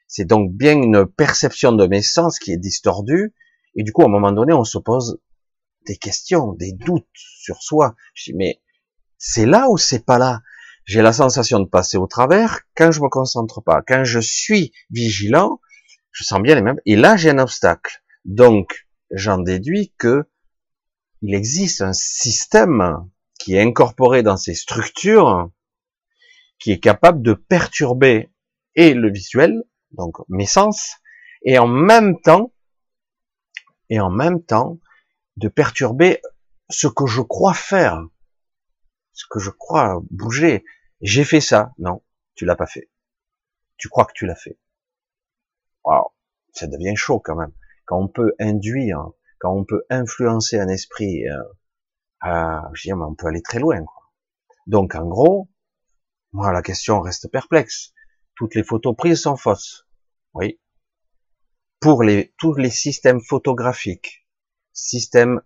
C'est 0.07 0.25
donc 0.25 0.51
bien 0.51 0.73
une 0.73 1.05
perception 1.05 1.71
de 1.71 1.87
mes 1.87 2.01
sens 2.01 2.39
qui 2.39 2.51
est 2.51 2.57
distordue, 2.57 3.33
et 3.75 3.83
du 3.83 3.91
coup, 3.91 4.03
à 4.03 4.05
un 4.05 4.09
moment 4.09 4.31
donné, 4.31 4.53
on 4.53 4.63
se 4.63 4.77
pose 4.77 5.19
des 5.85 5.97
questions, 5.97 6.53
des 6.53 6.71
doutes 6.71 7.05
sur 7.13 7.61
soi. 7.61 7.95
Je 8.13 8.31
dis, 8.31 8.37
mais 8.37 8.61
c'est 9.17 9.45
là 9.45 9.69
ou 9.69 9.77
c'est 9.77 10.05
pas 10.05 10.17
là? 10.17 10.41
J'ai 10.85 11.01
la 11.01 11.13
sensation 11.13 11.59
de 11.59 11.67
passer 11.67 11.97
au 11.97 12.07
travers 12.07 12.61
quand 12.75 12.91
je 12.91 13.01
me 13.01 13.09
concentre 13.09 13.61
pas. 13.61 13.81
Quand 13.81 14.03
je 14.03 14.19
suis 14.19 14.71
vigilant, 14.91 15.59
je 16.11 16.23
sens 16.23 16.41
bien 16.41 16.55
les 16.55 16.61
mêmes. 16.61 16.79
Et 16.85 16.95
là, 16.95 17.17
j'ai 17.17 17.31
un 17.31 17.39
obstacle. 17.39 18.03
Donc, 18.23 18.87
j'en 19.11 19.37
déduis 19.37 19.93
que 19.97 20.25
il 21.21 21.33
existe 21.33 21.81
un 21.81 21.93
système 21.93 23.09
qui 23.39 23.55
est 23.55 23.61
incorporé 23.61 24.21
dans 24.21 24.37
ces 24.37 24.53
structures, 24.53 25.49
qui 26.59 26.71
est 26.71 26.79
capable 26.79 27.21
de 27.21 27.33
perturber 27.33 28.31
et 28.75 28.93
le 28.93 29.11
visuel, 29.11 29.63
donc 29.95 30.17
mes 30.29 30.45
sens, 30.45 30.95
et 31.43 31.57
en 31.59 31.67
même 31.67 32.19
temps, 32.21 32.53
et 33.89 33.99
en 33.99 34.09
même 34.09 34.43
temps, 34.43 34.79
de 35.37 35.47
perturber 35.47 36.21
ce 36.69 36.87
que 36.87 37.05
je 37.05 37.21
crois 37.21 37.53
faire, 37.53 38.01
ce 39.13 39.25
que 39.29 39.39
je 39.39 39.49
crois 39.49 40.01
bouger. 40.09 40.63
J'ai 41.01 41.23
fait 41.23 41.41
ça. 41.41 41.71
Non, 41.77 42.01
tu 42.35 42.45
l'as 42.45 42.55
pas 42.55 42.65
fait. 42.65 42.89
Tu 43.77 43.89
crois 43.89 44.05
que 44.05 44.13
tu 44.13 44.25
l'as 44.25 44.35
fait 44.35 44.57
ça 46.55 46.67
devient 46.67 46.95
chaud 46.95 47.19
quand 47.19 47.35
même. 47.35 47.51
Quand 47.85 47.99
on 47.99 48.07
peut 48.07 48.33
induire, 48.39 49.09
quand 49.39 49.53
on 49.53 49.65
peut 49.65 49.85
influencer 49.89 50.57
un 50.57 50.67
esprit, 50.67 51.27
euh, 51.27 52.59
je 52.73 52.81
dire, 52.81 52.97
on 52.97 53.13
peut 53.13 53.27
aller 53.27 53.41
très 53.41 53.59
loin. 53.59 53.83
Quoi. 53.83 54.11
Donc 54.65 54.95
en 54.95 55.05
gros, 55.05 55.49
moi 56.31 56.51
la 56.51 56.61
question 56.61 57.01
reste 57.01 57.29
perplexe. 57.31 57.93
Toutes 58.35 58.55
les 58.55 58.63
photos 58.63 58.95
prises 58.95 59.21
sont 59.21 59.37
fausses. 59.37 59.84
Oui. 60.35 60.59
Pour 61.79 62.03
les 62.03 62.33
tous 62.37 62.53
les 62.53 62.69
systèmes 62.69 63.21
photographiques, 63.21 64.27
systèmes 64.73 65.41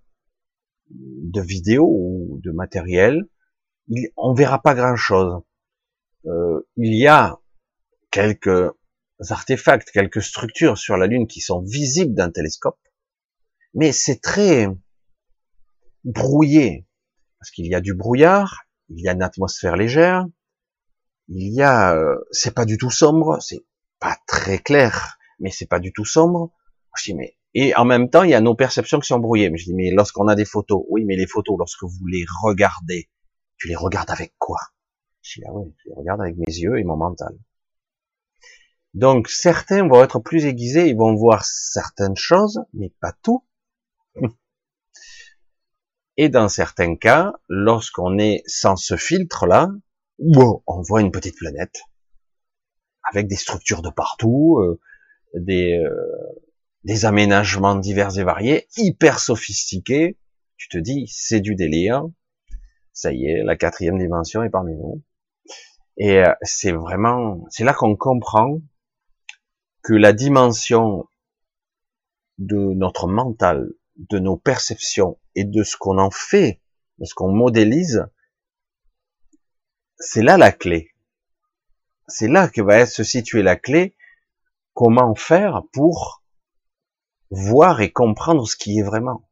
de 0.89 1.41
vidéo 1.41 1.85
ou 1.87 2.41
de 2.43 2.51
matériel, 2.51 3.29
il, 3.87 4.09
on 4.17 4.33
verra 4.33 4.61
pas 4.61 4.73
grand 4.73 4.95
chose. 4.95 5.43
Euh, 6.25 6.67
il 6.75 6.95
y 6.95 7.07
a 7.07 7.39
quelques 8.09 8.71
artefacts, 9.29 9.91
quelques 9.91 10.23
structures 10.23 10.77
sur 10.77 10.97
la 10.97 11.05
Lune 11.05 11.27
qui 11.27 11.41
sont 11.41 11.61
visibles 11.61 12.15
d'un 12.15 12.31
télescope, 12.31 12.79
mais 13.75 13.91
c'est 13.91 14.21
très 14.21 14.67
brouillé, 16.03 16.87
parce 17.37 17.51
qu'il 17.51 17.67
y 17.67 17.75
a 17.75 17.81
du 17.81 17.93
brouillard, 17.93 18.63
il 18.89 19.01
y 19.01 19.07
a 19.07 19.13
une 19.13 19.21
atmosphère 19.21 19.75
légère, 19.75 20.25
il 21.27 21.53
y 21.53 21.61
a, 21.61 21.95
euh, 21.95 22.17
c'est 22.31 22.55
pas 22.55 22.65
du 22.65 22.77
tout 22.77 22.89
sombre, 22.89 23.37
c'est 23.39 23.63
pas 23.99 24.17
très 24.27 24.59
clair, 24.59 25.17
mais 25.39 25.51
c'est 25.51 25.67
pas 25.67 25.79
du 25.79 25.91
tout 25.93 26.05
sombre. 26.05 26.51
Je 26.97 27.11
dis 27.11 27.15
mais 27.15 27.37
et 27.53 27.75
en 27.75 27.85
même 27.85 28.09
temps 28.09 28.23
il 28.23 28.31
y 28.31 28.35
a 28.35 28.41
nos 28.41 28.55
perceptions 28.55 28.99
qui 28.99 29.07
sont 29.07 29.19
brouillées. 29.19 29.49
Mais 29.49 29.57
je 29.57 29.65
dis 29.65 29.75
mais 29.75 29.91
lorsqu'on 29.91 30.27
a 30.27 30.35
des 30.35 30.45
photos, 30.45 30.83
oui 30.89 31.03
mais 31.05 31.15
les 31.15 31.27
photos 31.27 31.57
lorsque 31.57 31.83
vous 31.83 32.07
les 32.07 32.25
regardez, 32.43 33.09
tu 33.57 33.67
les 33.67 33.75
regardes 33.75 34.11
avec 34.11 34.33
quoi? 34.37 34.59
Je 35.21 35.39
dis 35.39 35.45
ah 35.47 35.53
oui, 35.53 35.73
je 35.83 35.89
les 35.89 35.95
regarde 35.95 36.21
avec 36.21 36.37
mes 36.37 36.53
yeux 36.53 36.79
et 36.79 36.83
mon 36.83 36.97
mental. 36.97 37.37
Donc 38.93 39.29
certains 39.29 39.87
vont 39.87 40.03
être 40.03 40.19
plus 40.19 40.45
aiguisés, 40.45 40.89
ils 40.89 40.97
vont 40.97 41.15
voir 41.15 41.45
certaines 41.45 42.15
choses, 42.15 42.61
mais 42.73 42.91
pas 43.01 43.13
tout. 43.21 43.45
Et 46.17 46.27
dans 46.27 46.49
certains 46.49 46.97
cas, 46.97 47.31
lorsqu'on 47.47 48.17
est 48.17 48.43
sans 48.45 48.75
ce 48.75 48.97
filtre-là, 48.97 49.69
on 50.19 50.81
voit 50.81 50.99
une 50.99 51.11
petite 51.11 51.37
planète 51.37 51.81
avec 53.03 53.27
des 53.27 53.35
structures 53.35 53.81
de 53.81 53.89
partout, 53.89 54.59
euh, 54.59 54.79
des, 55.35 55.77
euh, 55.77 55.93
des 56.83 57.05
aménagements 57.05 57.75
divers 57.75 58.17
et 58.17 58.23
variés, 58.23 58.67
hyper 58.77 59.19
sophistiqués. 59.19 60.17
Tu 60.57 60.69
te 60.69 60.77
dis, 60.77 61.07
c'est 61.07 61.41
du 61.41 61.55
délire. 61.55 62.05
Ça 62.93 63.13
y 63.13 63.25
est, 63.25 63.43
la 63.43 63.55
quatrième 63.55 63.97
dimension 63.97 64.43
est 64.43 64.49
parmi 64.49 64.75
nous. 64.75 65.03
Et 65.97 66.19
euh, 66.19 66.33
c'est 66.41 66.71
vraiment, 66.71 67.45
c'est 67.49 67.63
là 67.63 67.73
qu'on 67.73 67.95
comprend 67.95 68.61
que 69.83 69.93
la 69.93 70.13
dimension 70.13 71.07
de 72.37 72.73
notre 72.73 73.07
mental, 73.07 73.69
de 73.97 74.19
nos 74.19 74.37
perceptions 74.37 75.19
et 75.35 75.43
de 75.43 75.63
ce 75.63 75.75
qu'on 75.77 75.97
en 75.97 76.11
fait, 76.11 76.61
de 76.99 77.05
ce 77.05 77.13
qu'on 77.13 77.31
modélise, 77.31 78.05
c'est 79.97 80.23
là 80.23 80.37
la 80.37 80.51
clé. 80.51 80.91
C'est 82.09 82.27
là 82.27 82.49
que 82.49 82.61
va 82.61 82.85
se 82.85 83.03
situer 83.03 83.43
la 83.43 83.55
clé. 83.55 83.95
Comment 84.73 85.15
faire 85.15 85.63
pour 85.73 86.23
voir 87.29 87.81
et 87.81 87.91
comprendre 87.91 88.47
ce 88.47 88.55
qui 88.55 88.79
est 88.79 88.83
vraiment. 88.83 89.29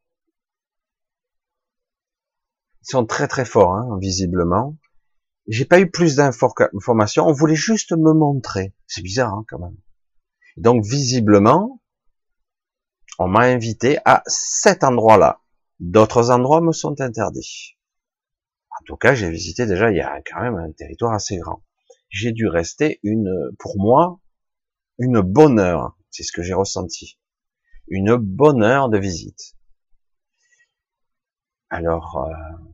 Ils 2.82 2.92
sont 2.92 3.06
très 3.06 3.28
très 3.28 3.46
forts, 3.46 3.74
hein, 3.76 3.98
visiblement. 4.00 4.78
J'ai 5.48 5.66
pas 5.66 5.80
eu 5.80 5.90
plus 5.90 6.16
d'informations. 6.16 7.26
On 7.26 7.34
voulait 7.34 7.56
juste 7.56 7.92
me 7.92 8.14
montrer. 8.14 8.76
C'est 8.86 9.02
bizarre, 9.02 9.34
hein, 9.34 9.46
quand 9.48 9.60
même. 9.60 9.78
Donc 10.58 10.84
visiblement, 10.84 11.82
on 13.20 13.28
m'a 13.28 13.42
invité 13.42 13.98
à 14.06 14.24
cet 14.28 14.84
endroit-là. 14.84 15.42
D'autres 15.80 16.32
endroits 16.32 16.62
me 16.62 16.72
sont 16.72 17.00
interdits. 17.02 17.78
En 18.80 18.84
tout 18.86 18.98
cas, 18.98 19.14
j'ai 19.16 19.30
visité 19.30 19.66
déjà, 19.66 19.92
il 19.92 19.98
y 19.98 20.02
a 20.02 20.22
quand 20.22 20.42
même 20.42 20.56
un 20.56 20.72
territoire 20.72 21.14
assez 21.14 21.38
grand. 21.38 21.64
J'ai 22.10 22.32
dû 22.32 22.48
rester 22.48 23.00
une, 23.04 23.52
pour 23.60 23.78
moi, 23.78 24.20
une 25.00 25.22
bonne 25.22 25.60
heure. 25.60 25.98
C'est 26.10 26.24
ce 26.24 26.32
que 26.32 26.42
j'ai 26.42 26.54
ressenti. 26.54 27.20
Une 27.88 28.16
bonne 28.16 28.64
heure 28.64 28.90
de 28.90 28.98
visite. 28.98 29.56
Alors, 31.70 32.18
euh, 32.18 32.74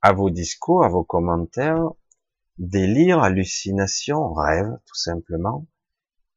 à 0.00 0.12
vos 0.12 0.30
discours, 0.30 0.84
à 0.84 0.88
vos 0.88 1.04
commentaires, 1.04 1.90
délire, 2.58 3.20
hallucination, 3.20 4.32
rêve, 4.32 4.78
tout 4.86 4.94
simplement. 4.94 5.66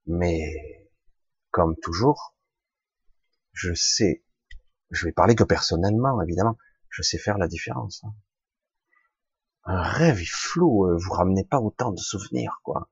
Mais, 0.06 0.90
comme 1.52 1.76
toujours, 1.78 2.36
je 3.54 3.74
sais, 3.74 4.24
je 4.92 5.06
vais 5.06 5.12
parler 5.12 5.36
que 5.36 5.44
personnellement, 5.44 6.22
évidemment, 6.22 6.58
je 6.90 7.02
sais 7.02 7.18
faire 7.18 7.38
la 7.38 7.48
différence. 7.48 8.04
Hein. 8.04 8.14
Un 9.68 9.82
rêve 9.82 10.22
est 10.22 10.32
flou, 10.32 10.86
euh, 10.86 10.98
vous 10.98 11.12
ramenez 11.12 11.44
pas 11.44 11.60
autant 11.60 11.92
de 11.92 12.00
souvenirs, 12.00 12.62
quoi. 12.64 12.90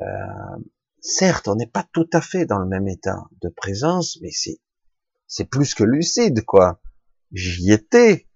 Euh, 0.00 0.58
certes, 1.00 1.46
on 1.46 1.54
n'est 1.54 1.68
pas 1.68 1.86
tout 1.92 2.08
à 2.12 2.20
fait 2.20 2.44
dans 2.44 2.58
le 2.58 2.66
même 2.66 2.88
état 2.88 3.22
de 3.40 3.48
présence, 3.48 4.18
mais 4.20 4.32
c'est, 4.32 4.58
c'est 5.28 5.44
plus 5.44 5.74
que 5.74 5.84
lucide, 5.84 6.44
quoi. 6.44 6.80
J'y 7.32 7.70
étais. 7.70 8.28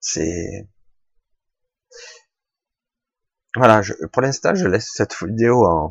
C'est, 0.00 0.68
voilà, 3.54 3.82
pour 4.12 4.22
l'instant, 4.22 4.56
je 4.56 4.66
laisse 4.66 4.90
cette 4.92 5.14
vidéo 5.22 5.64
en, 5.66 5.88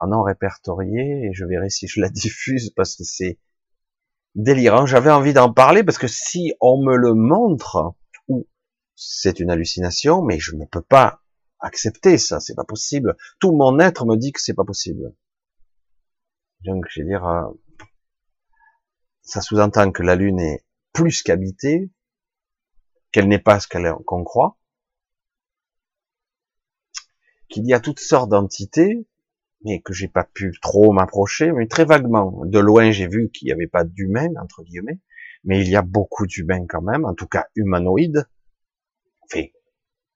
en 0.00 0.06
non 0.08 0.22
répertorié 0.22 1.26
et 1.26 1.32
je 1.32 1.44
verrai 1.44 1.70
si 1.70 1.86
je 1.86 2.00
la 2.00 2.08
diffuse 2.10 2.70
parce 2.74 2.96
que 2.96 3.04
c'est 3.04 3.38
délirant. 4.34 4.86
J'avais 4.86 5.10
envie 5.10 5.32
d'en 5.32 5.52
parler 5.52 5.84
parce 5.84 5.98
que 5.98 6.08
si 6.08 6.54
on 6.60 6.82
me 6.82 6.96
le 6.96 7.14
montre, 7.14 7.94
c'est 9.02 9.40
une 9.40 9.50
hallucination, 9.50 10.20
mais 10.20 10.38
je 10.38 10.54
ne 10.54 10.66
peux 10.66 10.82
pas 10.82 11.22
accepter 11.58 12.18
ça, 12.18 12.38
c'est 12.38 12.54
pas 12.54 12.64
possible. 12.64 13.16
Tout 13.38 13.52
mon 13.52 13.78
être 13.78 14.04
me 14.04 14.16
dit 14.16 14.30
que 14.30 14.42
c'est 14.42 14.54
pas 14.54 14.64
possible. 14.64 15.14
Donc, 16.64 16.84
je 16.90 17.00
veux 17.00 17.08
dire, 17.08 17.26
euh, 17.26 17.48
ça 19.22 19.40
sous-entend 19.40 19.90
que 19.90 20.02
la 20.02 20.16
Lune 20.16 20.38
est 20.38 20.66
plus 20.92 21.22
qu'habitée, 21.22 21.90
qu'elle 23.10 23.26
n'est 23.26 23.38
pas 23.38 23.58
ce 23.58 23.68
qu'on 24.04 24.24
croit, 24.24 24.58
qu'il 27.48 27.66
y 27.66 27.72
a 27.72 27.80
toutes 27.80 28.00
sortes 28.00 28.28
d'entités, 28.28 29.08
mais 29.64 29.80
que 29.80 29.94
j'ai 29.94 30.08
pas 30.08 30.24
pu 30.24 30.52
trop 30.60 30.92
m'approcher, 30.92 31.52
mais 31.52 31.68
très 31.68 31.86
vaguement. 31.86 32.44
De 32.44 32.58
loin, 32.58 32.90
j'ai 32.90 33.08
vu 33.08 33.30
qu'il 33.30 33.46
n'y 33.46 33.52
avait 33.52 33.66
pas 33.66 33.84
d'humains, 33.84 34.34
entre 34.42 34.62
guillemets, 34.62 35.00
mais 35.44 35.62
il 35.62 35.70
y 35.70 35.76
a 35.76 35.82
beaucoup 35.82 36.26
d'humains 36.26 36.66
quand 36.66 36.82
même, 36.82 37.06
en 37.06 37.14
tout 37.14 37.26
cas 37.26 37.46
humanoïdes, 37.54 38.26
enfin, 39.32 39.46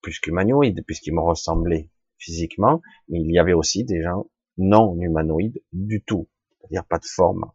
plus 0.00 0.20
qu'humanoïdes, 0.20 0.84
puisqu'ils 0.86 1.14
me 1.14 1.20
ressemblaient 1.20 1.90
physiquement, 2.18 2.82
mais 3.08 3.20
il 3.20 3.30
y 3.32 3.38
avait 3.38 3.52
aussi 3.52 3.84
des 3.84 4.02
gens 4.02 4.30
non 4.56 4.96
humanoïdes 5.00 5.62
du 5.72 6.02
tout, 6.02 6.28
c'est-à-dire 6.60 6.84
pas 6.84 6.98
de 6.98 7.06
forme. 7.06 7.50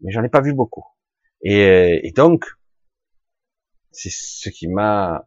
Mais 0.00 0.10
j'en 0.10 0.22
ai 0.24 0.28
pas 0.28 0.40
vu 0.40 0.54
beaucoup. 0.54 0.84
Et, 1.42 2.00
et 2.06 2.12
donc, 2.12 2.46
c'est 3.90 4.10
ce 4.10 4.48
qui 4.48 4.68
m'a 4.68 5.26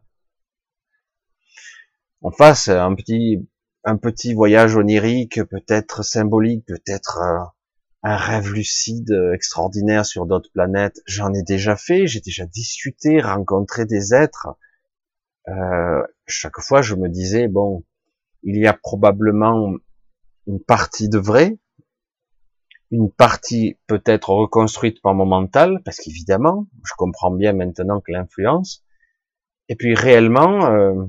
en 2.22 2.30
face 2.30 2.68
un 2.68 2.94
petit 2.94 3.46
un 3.84 3.96
petit 3.96 4.34
voyage 4.34 4.74
onirique, 4.74 5.44
peut-être 5.44 6.02
symbolique, 6.02 6.66
peut-être 6.66 7.18
euh, 7.18 7.44
un 8.02 8.16
rêve 8.16 8.52
lucide 8.52 9.16
extraordinaire 9.32 10.04
sur 10.04 10.26
d'autres 10.26 10.50
planètes. 10.52 11.00
J'en 11.06 11.32
ai 11.32 11.44
déjà 11.44 11.76
fait, 11.76 12.08
j'ai 12.08 12.20
déjà 12.20 12.46
discuté, 12.46 13.20
rencontré 13.20 13.86
des 13.86 14.12
êtres. 14.12 14.48
Euh, 15.48 16.02
chaque 16.26 16.60
fois, 16.60 16.82
je 16.82 16.94
me 16.94 17.08
disais 17.08 17.48
bon, 17.48 17.84
il 18.42 18.58
y 18.58 18.66
a 18.66 18.72
probablement 18.72 19.74
une 20.46 20.60
partie 20.60 21.08
de 21.08 21.18
vrai, 21.18 21.58
une 22.90 23.10
partie 23.10 23.78
peut-être 23.86 24.30
reconstruite 24.30 25.00
par 25.02 25.14
mon 25.14 25.26
mental, 25.26 25.80
parce 25.84 25.98
qu'évidemment, 25.98 26.66
je 26.84 26.92
comprends 26.96 27.30
bien 27.30 27.52
maintenant 27.52 28.00
que 28.00 28.12
l'influence, 28.12 28.84
et 29.68 29.76
puis 29.76 29.94
réellement, 29.94 30.66
euh, 30.66 31.04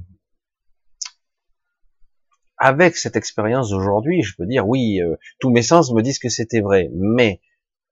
avec 2.57 2.97
cette 2.97 3.15
expérience 3.15 3.69
d'aujourd'hui, 3.69 4.23
je 4.23 4.35
peux 4.35 4.45
dire 4.45 4.67
oui, 4.67 4.99
euh, 5.01 5.15
tous 5.39 5.51
mes 5.51 5.61
sens 5.61 5.91
me 5.93 6.01
disent 6.01 6.19
que 6.19 6.29
c'était 6.29 6.61
vrai, 6.61 6.89
mais 6.93 7.41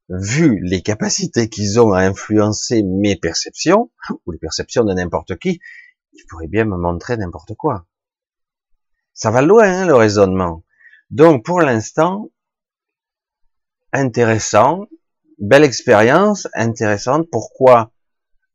vu 0.09 0.59
les 0.63 0.81
capacités 0.81 1.49
qu'ils 1.49 1.79
ont 1.79 1.91
à 1.91 2.01
influencer 2.01 2.83
mes 2.83 3.15
perceptions, 3.15 3.91
ou 4.25 4.31
les 4.31 4.39
perceptions 4.39 4.83
de 4.83 4.93
n'importe 4.93 5.37
qui, 5.37 5.59
ils 6.15 6.25
pourraient 6.29 6.47
bien 6.47 6.65
me 6.65 6.77
montrer 6.77 7.17
n'importe 7.17 7.55
quoi. 7.55 7.85
Ça 9.13 9.31
va 9.31 9.41
loin, 9.41 9.63
hein, 9.63 9.85
le 9.85 9.95
raisonnement. 9.95 10.63
Donc, 11.09 11.45
pour 11.45 11.61
l'instant, 11.61 12.31
intéressant, 13.93 14.87
belle 15.39 15.63
expérience, 15.63 16.47
intéressante. 16.53 17.27
Pourquoi 17.31 17.91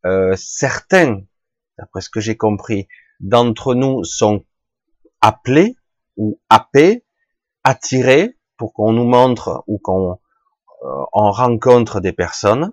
euh, 0.05 0.35
certains, 0.37 1.23
d'après 1.79 2.01
ce 2.01 2.11
que 2.11 2.21
j'ai 2.21 2.37
compris, 2.37 2.89
d'entre 3.21 3.75
nous 3.75 4.05
sont 4.05 4.45
appelés 5.21 5.77
ou 6.17 6.41
happé, 6.49 7.05
attiré 7.65 8.39
pour 8.57 8.73
qu'on 8.73 8.93
nous 8.93 9.05
montre 9.05 9.65
ou 9.67 9.79
qu'on 9.79 10.19
euh, 10.83 11.05
rencontre 11.13 12.01
des 12.01 12.13
personnes. 12.13 12.73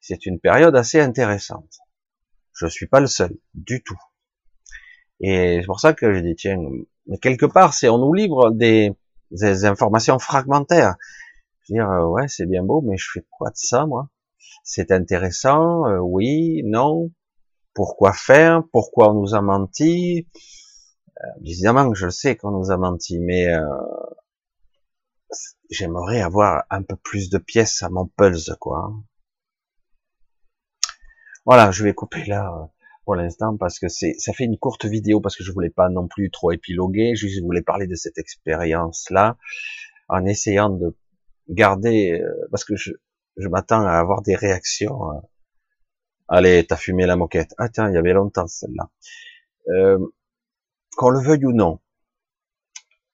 C'est 0.00 0.26
une 0.26 0.40
période 0.40 0.74
assez 0.76 1.00
intéressante. 1.00 1.78
Je 2.54 2.66
suis 2.66 2.86
pas 2.86 3.00
le 3.00 3.06
seul 3.06 3.36
du 3.54 3.82
tout. 3.82 3.98
Et 5.20 5.58
c'est 5.60 5.66
pour 5.66 5.80
ça 5.80 5.92
que 5.92 6.12
je 6.12 6.20
dis 6.20 6.34
tiens, 6.34 6.58
mais 7.06 7.18
quelque 7.18 7.46
part, 7.46 7.74
c'est 7.74 7.88
on 7.88 7.98
nous 7.98 8.12
livre 8.12 8.50
des, 8.50 8.94
informations 9.64 10.18
fragmentaires. 10.18 10.96
Je 11.62 11.72
veux 11.72 11.78
dire, 11.78 11.90
euh, 11.90 12.06
ouais, 12.06 12.28
c'est 12.28 12.46
bien 12.46 12.62
beau, 12.62 12.82
mais 12.82 12.96
je 12.96 13.08
fais 13.12 13.24
quoi 13.30 13.50
de 13.50 13.56
ça, 13.56 13.86
moi? 13.86 14.08
C'est 14.64 14.90
intéressant, 14.92 15.86
euh, 15.86 15.98
oui, 15.98 16.62
non. 16.64 17.10
Pourquoi 17.74 18.12
faire? 18.12 18.62
Pourquoi 18.72 19.12
on 19.12 19.20
nous 19.20 19.34
a 19.34 19.40
menti? 19.40 20.28
Euh, 21.22 21.26
évidemment 21.44 21.90
que 21.90 21.96
je 21.96 22.08
sais 22.08 22.36
qu'on 22.36 22.50
nous 22.50 22.70
a 22.70 22.76
menti, 22.76 23.18
mais 23.18 23.48
euh, 23.48 23.64
j'aimerais 25.70 26.20
avoir 26.20 26.64
un 26.70 26.82
peu 26.82 26.96
plus 26.96 27.30
de 27.30 27.38
pièces 27.38 27.82
à 27.82 27.88
mon 27.90 28.06
pulse, 28.06 28.50
quoi. 28.60 28.92
Voilà, 31.44 31.70
je 31.70 31.84
vais 31.84 31.94
couper 31.94 32.24
là 32.24 32.52
euh, 32.56 32.66
pour 33.04 33.16
l'instant 33.16 33.56
parce 33.56 33.78
que 33.78 33.88
c'est, 33.88 34.14
ça 34.18 34.32
fait 34.32 34.44
une 34.44 34.58
courte 34.58 34.84
vidéo 34.84 35.20
parce 35.20 35.36
que 35.36 35.44
je 35.44 35.52
voulais 35.52 35.70
pas 35.70 35.88
non 35.88 36.06
plus 36.08 36.30
trop 36.30 36.52
épiloguer, 36.52 37.14
je 37.16 37.42
voulais 37.42 37.62
parler 37.62 37.86
de 37.86 37.94
cette 37.94 38.18
expérience 38.18 39.10
là 39.10 39.36
en 40.08 40.24
essayant 40.24 40.70
de 40.70 40.96
garder 41.48 42.20
parce 42.50 42.64
que 42.64 42.76
je, 42.76 42.92
je 43.36 43.48
m'attends 43.48 43.84
à 43.84 43.92
avoir 43.92 44.22
des 44.22 44.36
réactions. 44.36 45.22
Allez, 46.28 46.64
t'as 46.66 46.76
fumé 46.76 47.06
la 47.06 47.16
moquette. 47.16 47.54
Ah 47.58 47.68
tiens, 47.68 47.90
il 47.90 47.94
y 47.94 47.98
avait 47.98 48.12
longtemps 48.12 48.46
celle-là. 48.46 48.90
Euh, 49.68 49.98
qu'on 50.96 51.10
le 51.10 51.20
veuille 51.20 51.46
ou 51.46 51.52
non, 51.52 51.80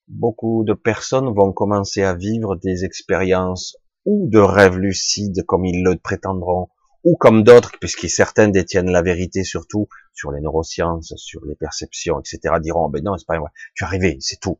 beaucoup 0.08 0.64
de 0.64 0.72
personnes 0.72 1.32
vont 1.34 1.52
commencer 1.52 2.02
à 2.02 2.14
vivre 2.14 2.56
des 2.56 2.84
expériences 2.84 3.76
ou 4.04 4.28
de 4.28 4.38
rêves 4.38 4.78
lucides 4.78 5.44
comme 5.46 5.64
ils 5.64 5.82
le 5.82 5.96
prétendront, 5.96 6.68
ou 7.04 7.16
comme 7.16 7.42
d'autres, 7.42 7.72
puisqu'ils 7.80 8.10
certains 8.10 8.48
détiennent 8.48 8.90
la 8.90 9.02
vérité 9.02 9.44
surtout 9.44 9.88
sur 10.12 10.32
les 10.32 10.40
neurosciences, 10.40 11.14
sur 11.16 11.44
les 11.44 11.54
perceptions, 11.54 12.20
etc., 12.20 12.56
diront 12.60 12.86
oh 12.86 12.88
ben 12.88 13.02
non, 13.02 13.16
c'est 13.16 13.26
pas 13.26 13.38
vrai, 13.38 13.50
je 13.74 13.84
suis 13.84 13.86
arrivé, 13.86 14.16
c'est 14.20 14.40
tout. 14.40 14.58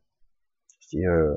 Euh, 0.94 1.34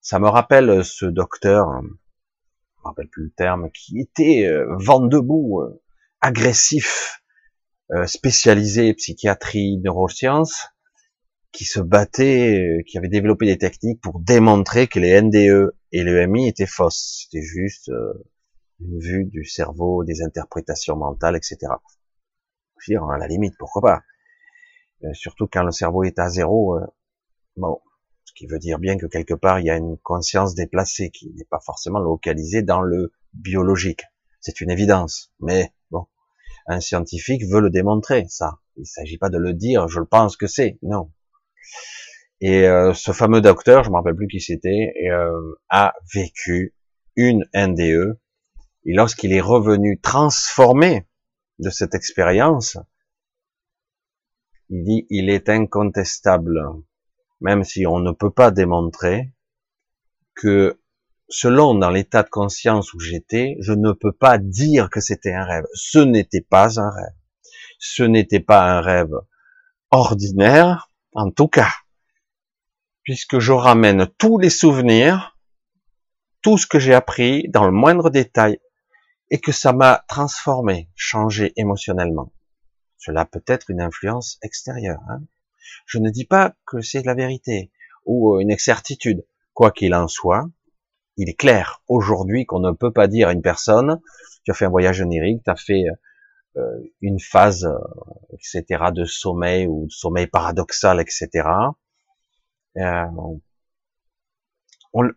ça 0.00 0.18
me 0.18 0.28
rappelle 0.28 0.84
ce 0.84 1.06
docteur, 1.06 1.68
je 1.82 1.88
me 1.88 2.84
rappelle 2.84 3.08
plus 3.08 3.24
le 3.24 3.30
terme, 3.30 3.70
qui 3.70 4.00
était 4.00 4.46
euh, 4.46 4.66
vent 4.78 5.00
debout, 5.00 5.60
euh, 5.60 5.80
agressif, 6.20 7.22
spécialisé 8.06 8.92
psychiatrie, 8.92 9.78
neurosciences, 9.78 10.66
qui 11.52 11.64
se 11.64 11.80
battait, 11.80 12.84
qui 12.86 12.98
avait 12.98 13.08
développé 13.08 13.46
des 13.46 13.56
techniques 13.56 14.02
pour 14.02 14.20
démontrer 14.20 14.88
que 14.88 14.98
les 14.98 15.22
NDE 15.22 15.74
et 15.92 16.02
le 16.02 16.26
MI 16.26 16.48
étaient 16.48 16.66
fausses. 16.66 17.22
C'était 17.24 17.42
juste 17.42 17.90
une 18.80 18.98
vue 18.98 19.24
du 19.24 19.44
cerveau, 19.44 20.04
des 20.04 20.22
interprétations 20.22 20.96
mentales, 20.96 21.36
etc. 21.36 21.58
Je 22.80 22.92
dire, 22.92 23.04
à 23.04 23.18
la 23.18 23.26
limite, 23.26 23.54
pourquoi 23.58 23.82
pas. 23.82 24.02
Euh, 25.04 25.12
surtout 25.14 25.46
quand 25.46 25.62
le 25.62 25.72
cerveau 25.72 26.04
est 26.04 26.18
à 26.18 26.28
zéro, 26.28 26.78
bon, 27.56 27.80
ce 28.24 28.32
qui 28.34 28.46
veut 28.46 28.58
dire 28.58 28.78
bien 28.78 28.98
que 28.98 29.06
quelque 29.06 29.34
part 29.34 29.60
il 29.60 29.66
y 29.66 29.70
a 29.70 29.76
une 29.76 29.96
conscience 29.98 30.54
déplacée 30.54 31.10
qui 31.10 31.30
n'est 31.34 31.44
pas 31.44 31.60
forcément 31.60 31.98
localisée 31.98 32.62
dans 32.62 32.82
le 32.82 33.12
biologique. 33.32 34.02
C'est 34.40 34.60
une 34.60 34.70
évidence, 34.70 35.32
mais 35.40 35.72
bon, 35.90 36.06
un 36.66 36.80
scientifique 36.80 37.44
veut 37.46 37.60
le 37.60 37.70
démontrer, 37.70 38.26
ça. 38.28 38.60
Il 38.76 38.80
ne 38.80 38.84
s'agit 38.84 39.18
pas 39.18 39.30
de 39.30 39.38
le 39.38 39.54
dire, 39.54 39.88
je 39.88 39.98
le 39.98 40.06
pense 40.06 40.36
que 40.36 40.46
c'est, 40.46 40.78
non. 40.82 41.10
Et 42.40 42.68
euh, 42.68 42.94
ce 42.94 43.12
fameux 43.12 43.40
docteur, 43.40 43.82
je 43.82 43.90
me 43.90 43.96
rappelle 43.96 44.14
plus 44.14 44.28
qui 44.28 44.40
c'était, 44.40 44.92
euh, 45.10 45.54
a 45.70 45.94
vécu 46.14 46.74
une 47.16 47.44
NDE. 47.54 48.18
Et 48.88 48.94
lorsqu'il 48.94 49.32
est 49.32 49.40
revenu 49.40 50.00
transformé 50.00 51.06
de 51.60 51.70
cette 51.70 51.94
expérience, 51.94 52.76
il 54.68 54.82
dit 54.82 55.06
il 55.10 55.30
est 55.30 55.48
incontestable, 55.48 56.60
même 57.40 57.62
si 57.62 57.86
on 57.86 58.00
ne 58.00 58.10
peut 58.10 58.32
pas 58.32 58.50
démontrer 58.50 59.32
que 60.34 60.80
selon 61.28 61.76
dans 61.76 61.90
l'état 61.90 62.24
de 62.24 62.28
conscience 62.28 62.92
où 62.94 62.98
j'étais, 62.98 63.56
je 63.60 63.72
ne 63.72 63.92
peux 63.92 64.12
pas 64.12 64.38
dire 64.38 64.90
que 64.90 65.00
c'était 65.00 65.34
un 65.34 65.44
rêve. 65.44 65.66
Ce 65.74 66.00
n'était 66.00 66.40
pas 66.40 66.80
un 66.80 66.90
rêve. 66.90 67.14
Ce 67.78 68.02
n'était 68.02 68.40
pas 68.40 68.78
un 68.78 68.80
rêve 68.80 69.14
ordinaire, 69.92 70.90
en 71.12 71.30
tout 71.30 71.46
cas 71.46 71.70
puisque 73.08 73.38
je 73.38 73.52
ramène 73.52 74.06
tous 74.18 74.36
les 74.36 74.50
souvenirs, 74.50 75.38
tout 76.42 76.58
ce 76.58 76.66
que 76.66 76.78
j'ai 76.78 76.92
appris 76.92 77.48
dans 77.48 77.64
le 77.64 77.72
moindre 77.72 78.10
détail, 78.10 78.58
et 79.30 79.40
que 79.40 79.52
ça 79.52 79.72
m'a 79.72 80.04
transformé, 80.08 80.88
changé 80.94 81.52
émotionnellement. 81.56 82.32
Cela 82.96 83.24
peut 83.24 83.44
être 83.46 83.70
une 83.70 83.80
influence 83.80 84.38
extérieure. 84.42 85.00
Hein. 85.08 85.22
Je 85.86 85.98
ne 85.98 86.10
dis 86.10 86.24
pas 86.24 86.54
que 86.66 86.80
c'est 86.80 87.04
la 87.04 87.14
vérité 87.14 87.70
ou 88.04 88.34
euh, 88.34 88.40
une 88.40 88.56
certitude. 88.58 89.26
Quoi 89.54 89.70
qu'il 89.70 89.94
en 89.94 90.08
soit, 90.08 90.48
il 91.16 91.28
est 91.28 91.34
clair 91.34 91.82
aujourd'hui 91.88 92.46
qu'on 92.46 92.60
ne 92.60 92.70
peut 92.70 92.92
pas 92.92 93.08
dire 93.08 93.28
à 93.28 93.32
une 93.32 93.42
personne, 93.42 94.00
tu 94.44 94.50
as 94.50 94.54
fait 94.54 94.64
un 94.64 94.70
voyage 94.70 95.00
onirique, 95.00 95.42
tu 95.44 95.50
as 95.50 95.56
fait 95.56 95.84
euh, 96.56 96.92
une 97.02 97.20
phase, 97.20 97.64
euh, 97.64 97.78
etc., 98.32 98.84
de 98.92 99.04
sommeil 99.04 99.66
ou 99.66 99.86
de 99.86 99.92
sommeil 99.92 100.26
paradoxal, 100.26 101.00
etc. 101.00 101.28
Euh, 102.76 103.04
on, 104.92 105.08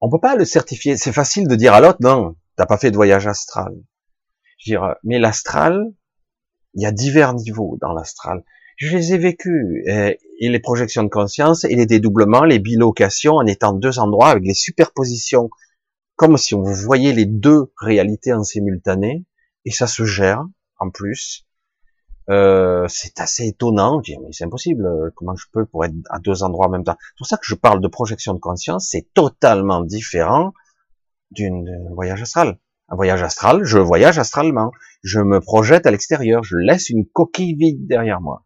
on 0.00 0.10
peut 0.10 0.20
pas 0.20 0.34
le 0.34 0.44
certifier. 0.44 0.96
C'est 0.96 1.12
facile 1.12 1.46
de 1.46 1.54
dire 1.54 1.74
à 1.74 1.80
l'autre 1.80 1.98
non, 2.00 2.36
t'as 2.58 2.66
pas 2.66 2.76
fait 2.76 2.90
de 2.90 2.96
voyage 2.96 3.26
astral. 3.26 3.72
Je 4.58 4.72
veux 4.72 4.78
dire, 4.78 4.96
mais 5.04 5.18
l'astral, 5.18 5.86
il 6.74 6.82
y 6.82 6.86
a 6.86 6.92
divers 6.92 7.32
niveaux 7.32 7.78
dans 7.80 7.92
l'astral. 7.92 8.44
Je 8.76 8.96
les 8.96 9.14
ai 9.14 9.18
vécus. 9.18 9.82
Et, 9.86 10.18
les 10.40 10.60
projections 10.60 11.04
de 11.04 11.08
conscience 11.08 11.64
et 11.64 11.74
les 11.74 11.86
dédoublements, 11.86 12.44
les 12.44 12.58
bilocations 12.58 13.34
en 13.34 13.46
étant 13.46 13.72
deux 13.72 13.98
endroits 13.98 14.30
avec 14.30 14.44
les 14.44 14.54
superpositions, 14.54 15.50
comme 16.16 16.36
si 16.36 16.54
on 16.54 16.62
voyait 16.62 17.12
les 17.12 17.26
deux 17.26 17.72
réalités 17.80 18.32
en 18.32 18.42
simultané, 18.42 19.24
et 19.64 19.70
ça 19.70 19.86
se 19.86 20.04
gère 20.04 20.44
en 20.80 20.90
plus. 20.90 21.46
Euh, 22.28 22.86
c'est 22.88 23.20
assez 23.20 23.46
étonnant. 23.46 24.02
Je 24.02 24.12
dis, 24.12 24.18
mais 24.18 24.32
c'est 24.32 24.44
impossible. 24.44 25.12
Comment 25.14 25.36
je 25.36 25.46
peux 25.52 25.64
pour 25.64 25.84
être 25.84 25.94
à 26.10 26.18
deux 26.18 26.42
endroits 26.42 26.66
en 26.66 26.70
même 26.70 26.84
temps 26.84 26.96
C'est 27.00 27.18
pour 27.18 27.26
ça 27.26 27.36
que 27.36 27.46
je 27.46 27.54
parle 27.54 27.80
de 27.80 27.88
projection 27.88 28.34
de 28.34 28.40
conscience. 28.40 28.88
C'est 28.90 29.12
totalement 29.14 29.80
différent 29.82 30.52
d'un 31.30 31.62
voyage 31.94 32.22
astral. 32.22 32.58
Un 32.88 32.96
voyage 32.96 33.22
astral, 33.22 33.64
je 33.64 33.78
voyage 33.78 34.18
astralement. 34.18 34.72
Je 35.02 35.20
me 35.20 35.40
projette 35.40 35.86
à 35.86 35.90
l'extérieur. 35.90 36.42
Je 36.42 36.56
laisse 36.56 36.88
une 36.88 37.06
coquille 37.06 37.54
vide 37.54 37.86
derrière 37.86 38.20
moi. 38.20 38.44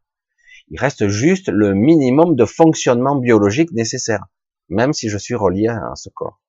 Il 0.68 0.80
reste 0.80 1.08
juste 1.08 1.48
le 1.48 1.74
minimum 1.74 2.34
de 2.34 2.44
fonctionnement 2.44 3.16
biologique 3.16 3.72
nécessaire, 3.72 4.24
même 4.68 4.92
si 4.92 5.08
je 5.08 5.18
suis 5.18 5.34
relié 5.34 5.68
à 5.68 5.92
ce 5.96 6.08
corps. 6.08 6.40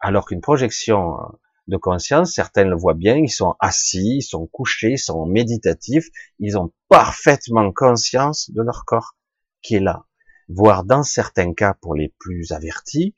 Alors 0.00 0.26
qu'une 0.26 0.40
projection 0.40 1.16
de 1.68 1.76
conscience, 1.76 2.34
certains 2.34 2.64
le 2.64 2.76
voient 2.76 2.94
bien, 2.94 3.16
ils 3.16 3.30
sont 3.30 3.54
assis, 3.60 4.16
ils 4.18 4.22
sont 4.22 4.46
couchés, 4.46 4.92
ils 4.92 4.98
sont 4.98 5.26
méditatifs, 5.26 6.06
ils 6.38 6.58
ont 6.58 6.72
parfaitement 6.88 7.72
conscience 7.72 8.50
de 8.50 8.62
leur 8.62 8.84
corps 8.84 9.16
qui 9.62 9.76
est 9.76 9.80
là. 9.80 10.04
Voire 10.48 10.84
dans 10.84 11.02
certains 11.02 11.54
cas, 11.54 11.74
pour 11.80 11.94
les 11.94 12.14
plus 12.18 12.52
avertis, 12.52 13.14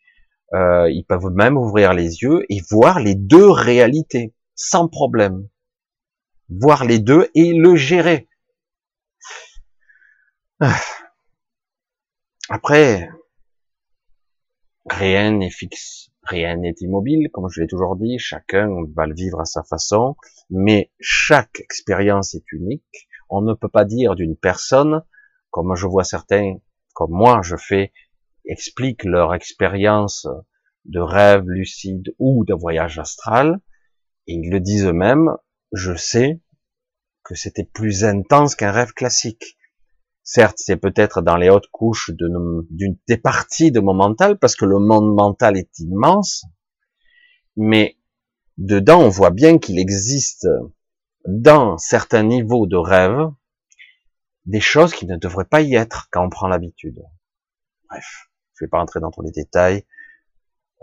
euh, 0.55 0.89
ils 0.91 1.05
peuvent 1.05 1.33
même 1.33 1.57
ouvrir 1.57 1.93
les 1.95 2.23
yeux 2.23 2.45
et 2.49 2.61
voir 2.71 3.01
les 3.01 3.17
deux 3.17 3.51
réalités, 3.51 4.33
sans 4.55 4.89
problème. 4.89 5.49
Voir 6.49 6.85
les 6.85 7.01
deux 7.01 7.29
et 7.35 7.53
le 7.53 7.75
gérer. 7.75 8.29
Après, 12.49 13.09
rien 14.87 15.33
n'est 15.33 15.51
fixe. 15.51 16.11
Rien 16.23 16.57
n'est 16.57 16.75
immobile, 16.81 17.29
comme 17.33 17.49
je 17.51 17.61
l'ai 17.61 17.67
toujours 17.67 17.97
dit, 17.97 18.19
chacun 18.19 18.71
va 18.95 19.07
le 19.07 19.15
vivre 19.15 19.41
à 19.41 19.45
sa 19.45 19.63
façon, 19.63 20.17
mais 20.49 20.91
chaque 20.99 21.61
expérience 21.61 22.35
est 22.35 22.51
unique. 22.53 23.09
On 23.29 23.43
ne 23.43 23.53
peut 23.53 23.69
pas 23.69 23.85
dire 23.85 24.15
d'une 24.15 24.37
personne, 24.37 25.03
comme 25.51 25.75
je 25.75 25.87
vois 25.87 26.05
certains, 26.05 26.57
comme 26.95 27.11
moi 27.11 27.41
je 27.43 27.57
fais, 27.57 27.93
expliquent 28.47 29.05
leur 29.05 29.35
expérience 29.35 30.27
de 30.85 31.01
rêve 31.01 31.45
lucide 31.47 32.15
ou 32.19 32.45
de 32.45 32.55
voyage 32.55 32.99
astral, 32.99 33.61
et 34.27 34.35
ils 34.35 34.51
le 34.51 34.61
disent 34.61 34.87
eux-mêmes, 34.87 35.31
je 35.73 35.95
sais 35.95 36.41
que 37.25 37.35
c'était 37.35 37.65
plus 37.65 38.05
intense 38.05 38.55
qu'un 38.55 38.71
rêve 38.71 38.93
classique. 38.93 39.57
Certes, 40.23 40.59
c'est 40.59 40.77
peut-être 40.77 41.21
dans 41.21 41.37
les 41.37 41.51
hautes 41.51 41.69
couches 41.71 42.11
d'une 42.11 42.99
des 43.09 43.17
parties 43.17 43.73
de 43.73 43.81
mon 43.81 43.95
mental, 43.95 44.39
parce 44.39 44.57
que 44.57 44.65
le 44.65 44.79
monde 44.79 45.15
mental 45.15 45.57
est 45.57 45.79
immense, 45.79 46.45
mais 47.57 47.99
dedans, 48.57 49.01
on 49.01 49.09
voit 49.09 49.31
bien 49.31 49.59
qu'il 49.59 49.79
existe 49.79 50.49
dans 51.27 51.79
certains 51.79 52.23
niveaux 52.23 52.67
de 52.67 52.77
rêve 52.77 53.31
des 54.47 54.61
choses 54.61 54.93
qui 54.93 55.07
ne 55.07 55.17
devraient 55.17 55.47
pas 55.47 55.63
y 55.63 55.75
être 55.75 56.09
quand 56.11 56.25
on 56.25 56.31
prend 56.31 56.49
l'habitude. 56.49 57.03
Bref, 57.89 58.29
je 58.55 58.65
vais 58.65 58.69
pas 58.69 58.79
rentrer 58.79 59.01
dans 59.01 59.11
tous 59.11 59.23
les 59.23 59.31
détails. 59.31 59.85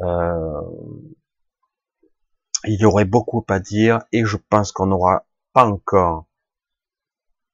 Euh, 0.01 0.62
il 2.65 2.79
y 2.79 2.86
aurait 2.86 3.05
beaucoup 3.05 3.43
à 3.49 3.60
dire 3.60 4.03
et 4.12 4.25
je 4.25 4.38
pense 4.38 4.71
qu'on 4.71 4.88
n'aura 4.88 5.25
pas 5.53 5.65
encore 5.65 6.27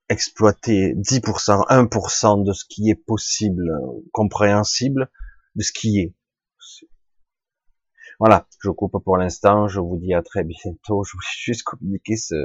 exploiter 0.10 0.94
10%, 0.96 1.68
1% 1.70 2.44
de 2.44 2.54
ce 2.54 2.66
qui 2.66 2.90
est 2.90 2.96
possible, 2.96 3.70
compréhensible, 4.12 5.10
de 5.56 5.64
ce 5.64 5.72
qui 5.72 6.00
est. 6.00 6.14
Voilà, 8.20 8.48
je 8.64 8.70
coupe 8.72 8.98
pour 9.04 9.18
l'instant, 9.18 9.68
je 9.68 9.80
vous 9.80 9.98
dis 9.98 10.14
à 10.14 10.24
très 10.24 10.44
bientôt, 10.44 11.04
je 11.04 11.12
voulais 11.14 11.28
juste 11.30 11.64
communiquer 11.64 12.16
ce, 12.16 12.36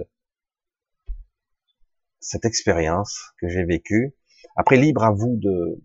cette 2.20 2.44
expérience 2.44 3.32
que 3.40 3.48
j'ai 3.48 3.64
vécue. 3.64 4.14
Après, 4.56 4.76
libre 4.76 5.02
à 5.02 5.12
vous 5.12 5.36
de, 5.38 5.80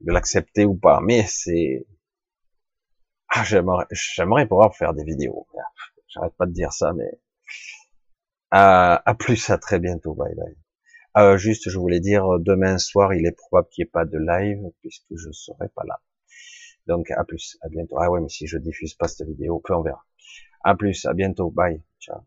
de 0.00 0.12
l'accepter 0.12 0.64
ou 0.64 0.74
pas, 0.76 1.00
mais 1.00 1.24
c'est, 1.26 1.86
ah, 3.28 3.44
j'aimerais, 3.44 3.86
j'aimerais 3.90 4.46
pouvoir 4.46 4.74
faire 4.76 4.94
des 4.94 5.04
vidéos. 5.04 5.46
J'arrête 6.08 6.34
pas 6.36 6.46
de 6.46 6.52
dire 6.52 6.72
ça, 6.72 6.92
mais 6.94 7.20
à, 8.50 9.02
à 9.08 9.14
plus, 9.14 9.50
à 9.50 9.58
très 9.58 9.78
bientôt, 9.78 10.14
bye 10.14 10.34
bye. 10.34 10.56
Euh, 11.16 11.36
juste, 11.36 11.68
je 11.68 11.78
voulais 11.78 12.00
dire, 12.00 12.38
demain 12.38 12.78
soir, 12.78 13.14
il 13.14 13.26
est 13.26 13.32
probable 13.32 13.68
qu'il 13.70 13.82
n'y 13.82 13.88
ait 13.88 13.90
pas 13.90 14.04
de 14.04 14.18
live, 14.18 14.62
puisque 14.80 15.16
je 15.16 15.30
serai 15.32 15.68
pas 15.74 15.84
là. 15.84 16.00
Donc, 16.86 17.10
à 17.10 17.24
plus, 17.24 17.58
à 17.62 17.68
bientôt. 17.68 17.96
Ah 18.00 18.10
ouais, 18.10 18.20
mais 18.20 18.28
si 18.28 18.46
je 18.46 18.58
diffuse 18.58 18.94
pas 18.94 19.08
cette 19.08 19.26
vidéo, 19.26 19.60
peu 19.64 19.74
on 19.74 19.82
verra. 19.82 20.04
À 20.62 20.74
plus, 20.76 21.06
à 21.06 21.14
bientôt, 21.14 21.50
bye, 21.50 21.82
ciao. 22.00 22.20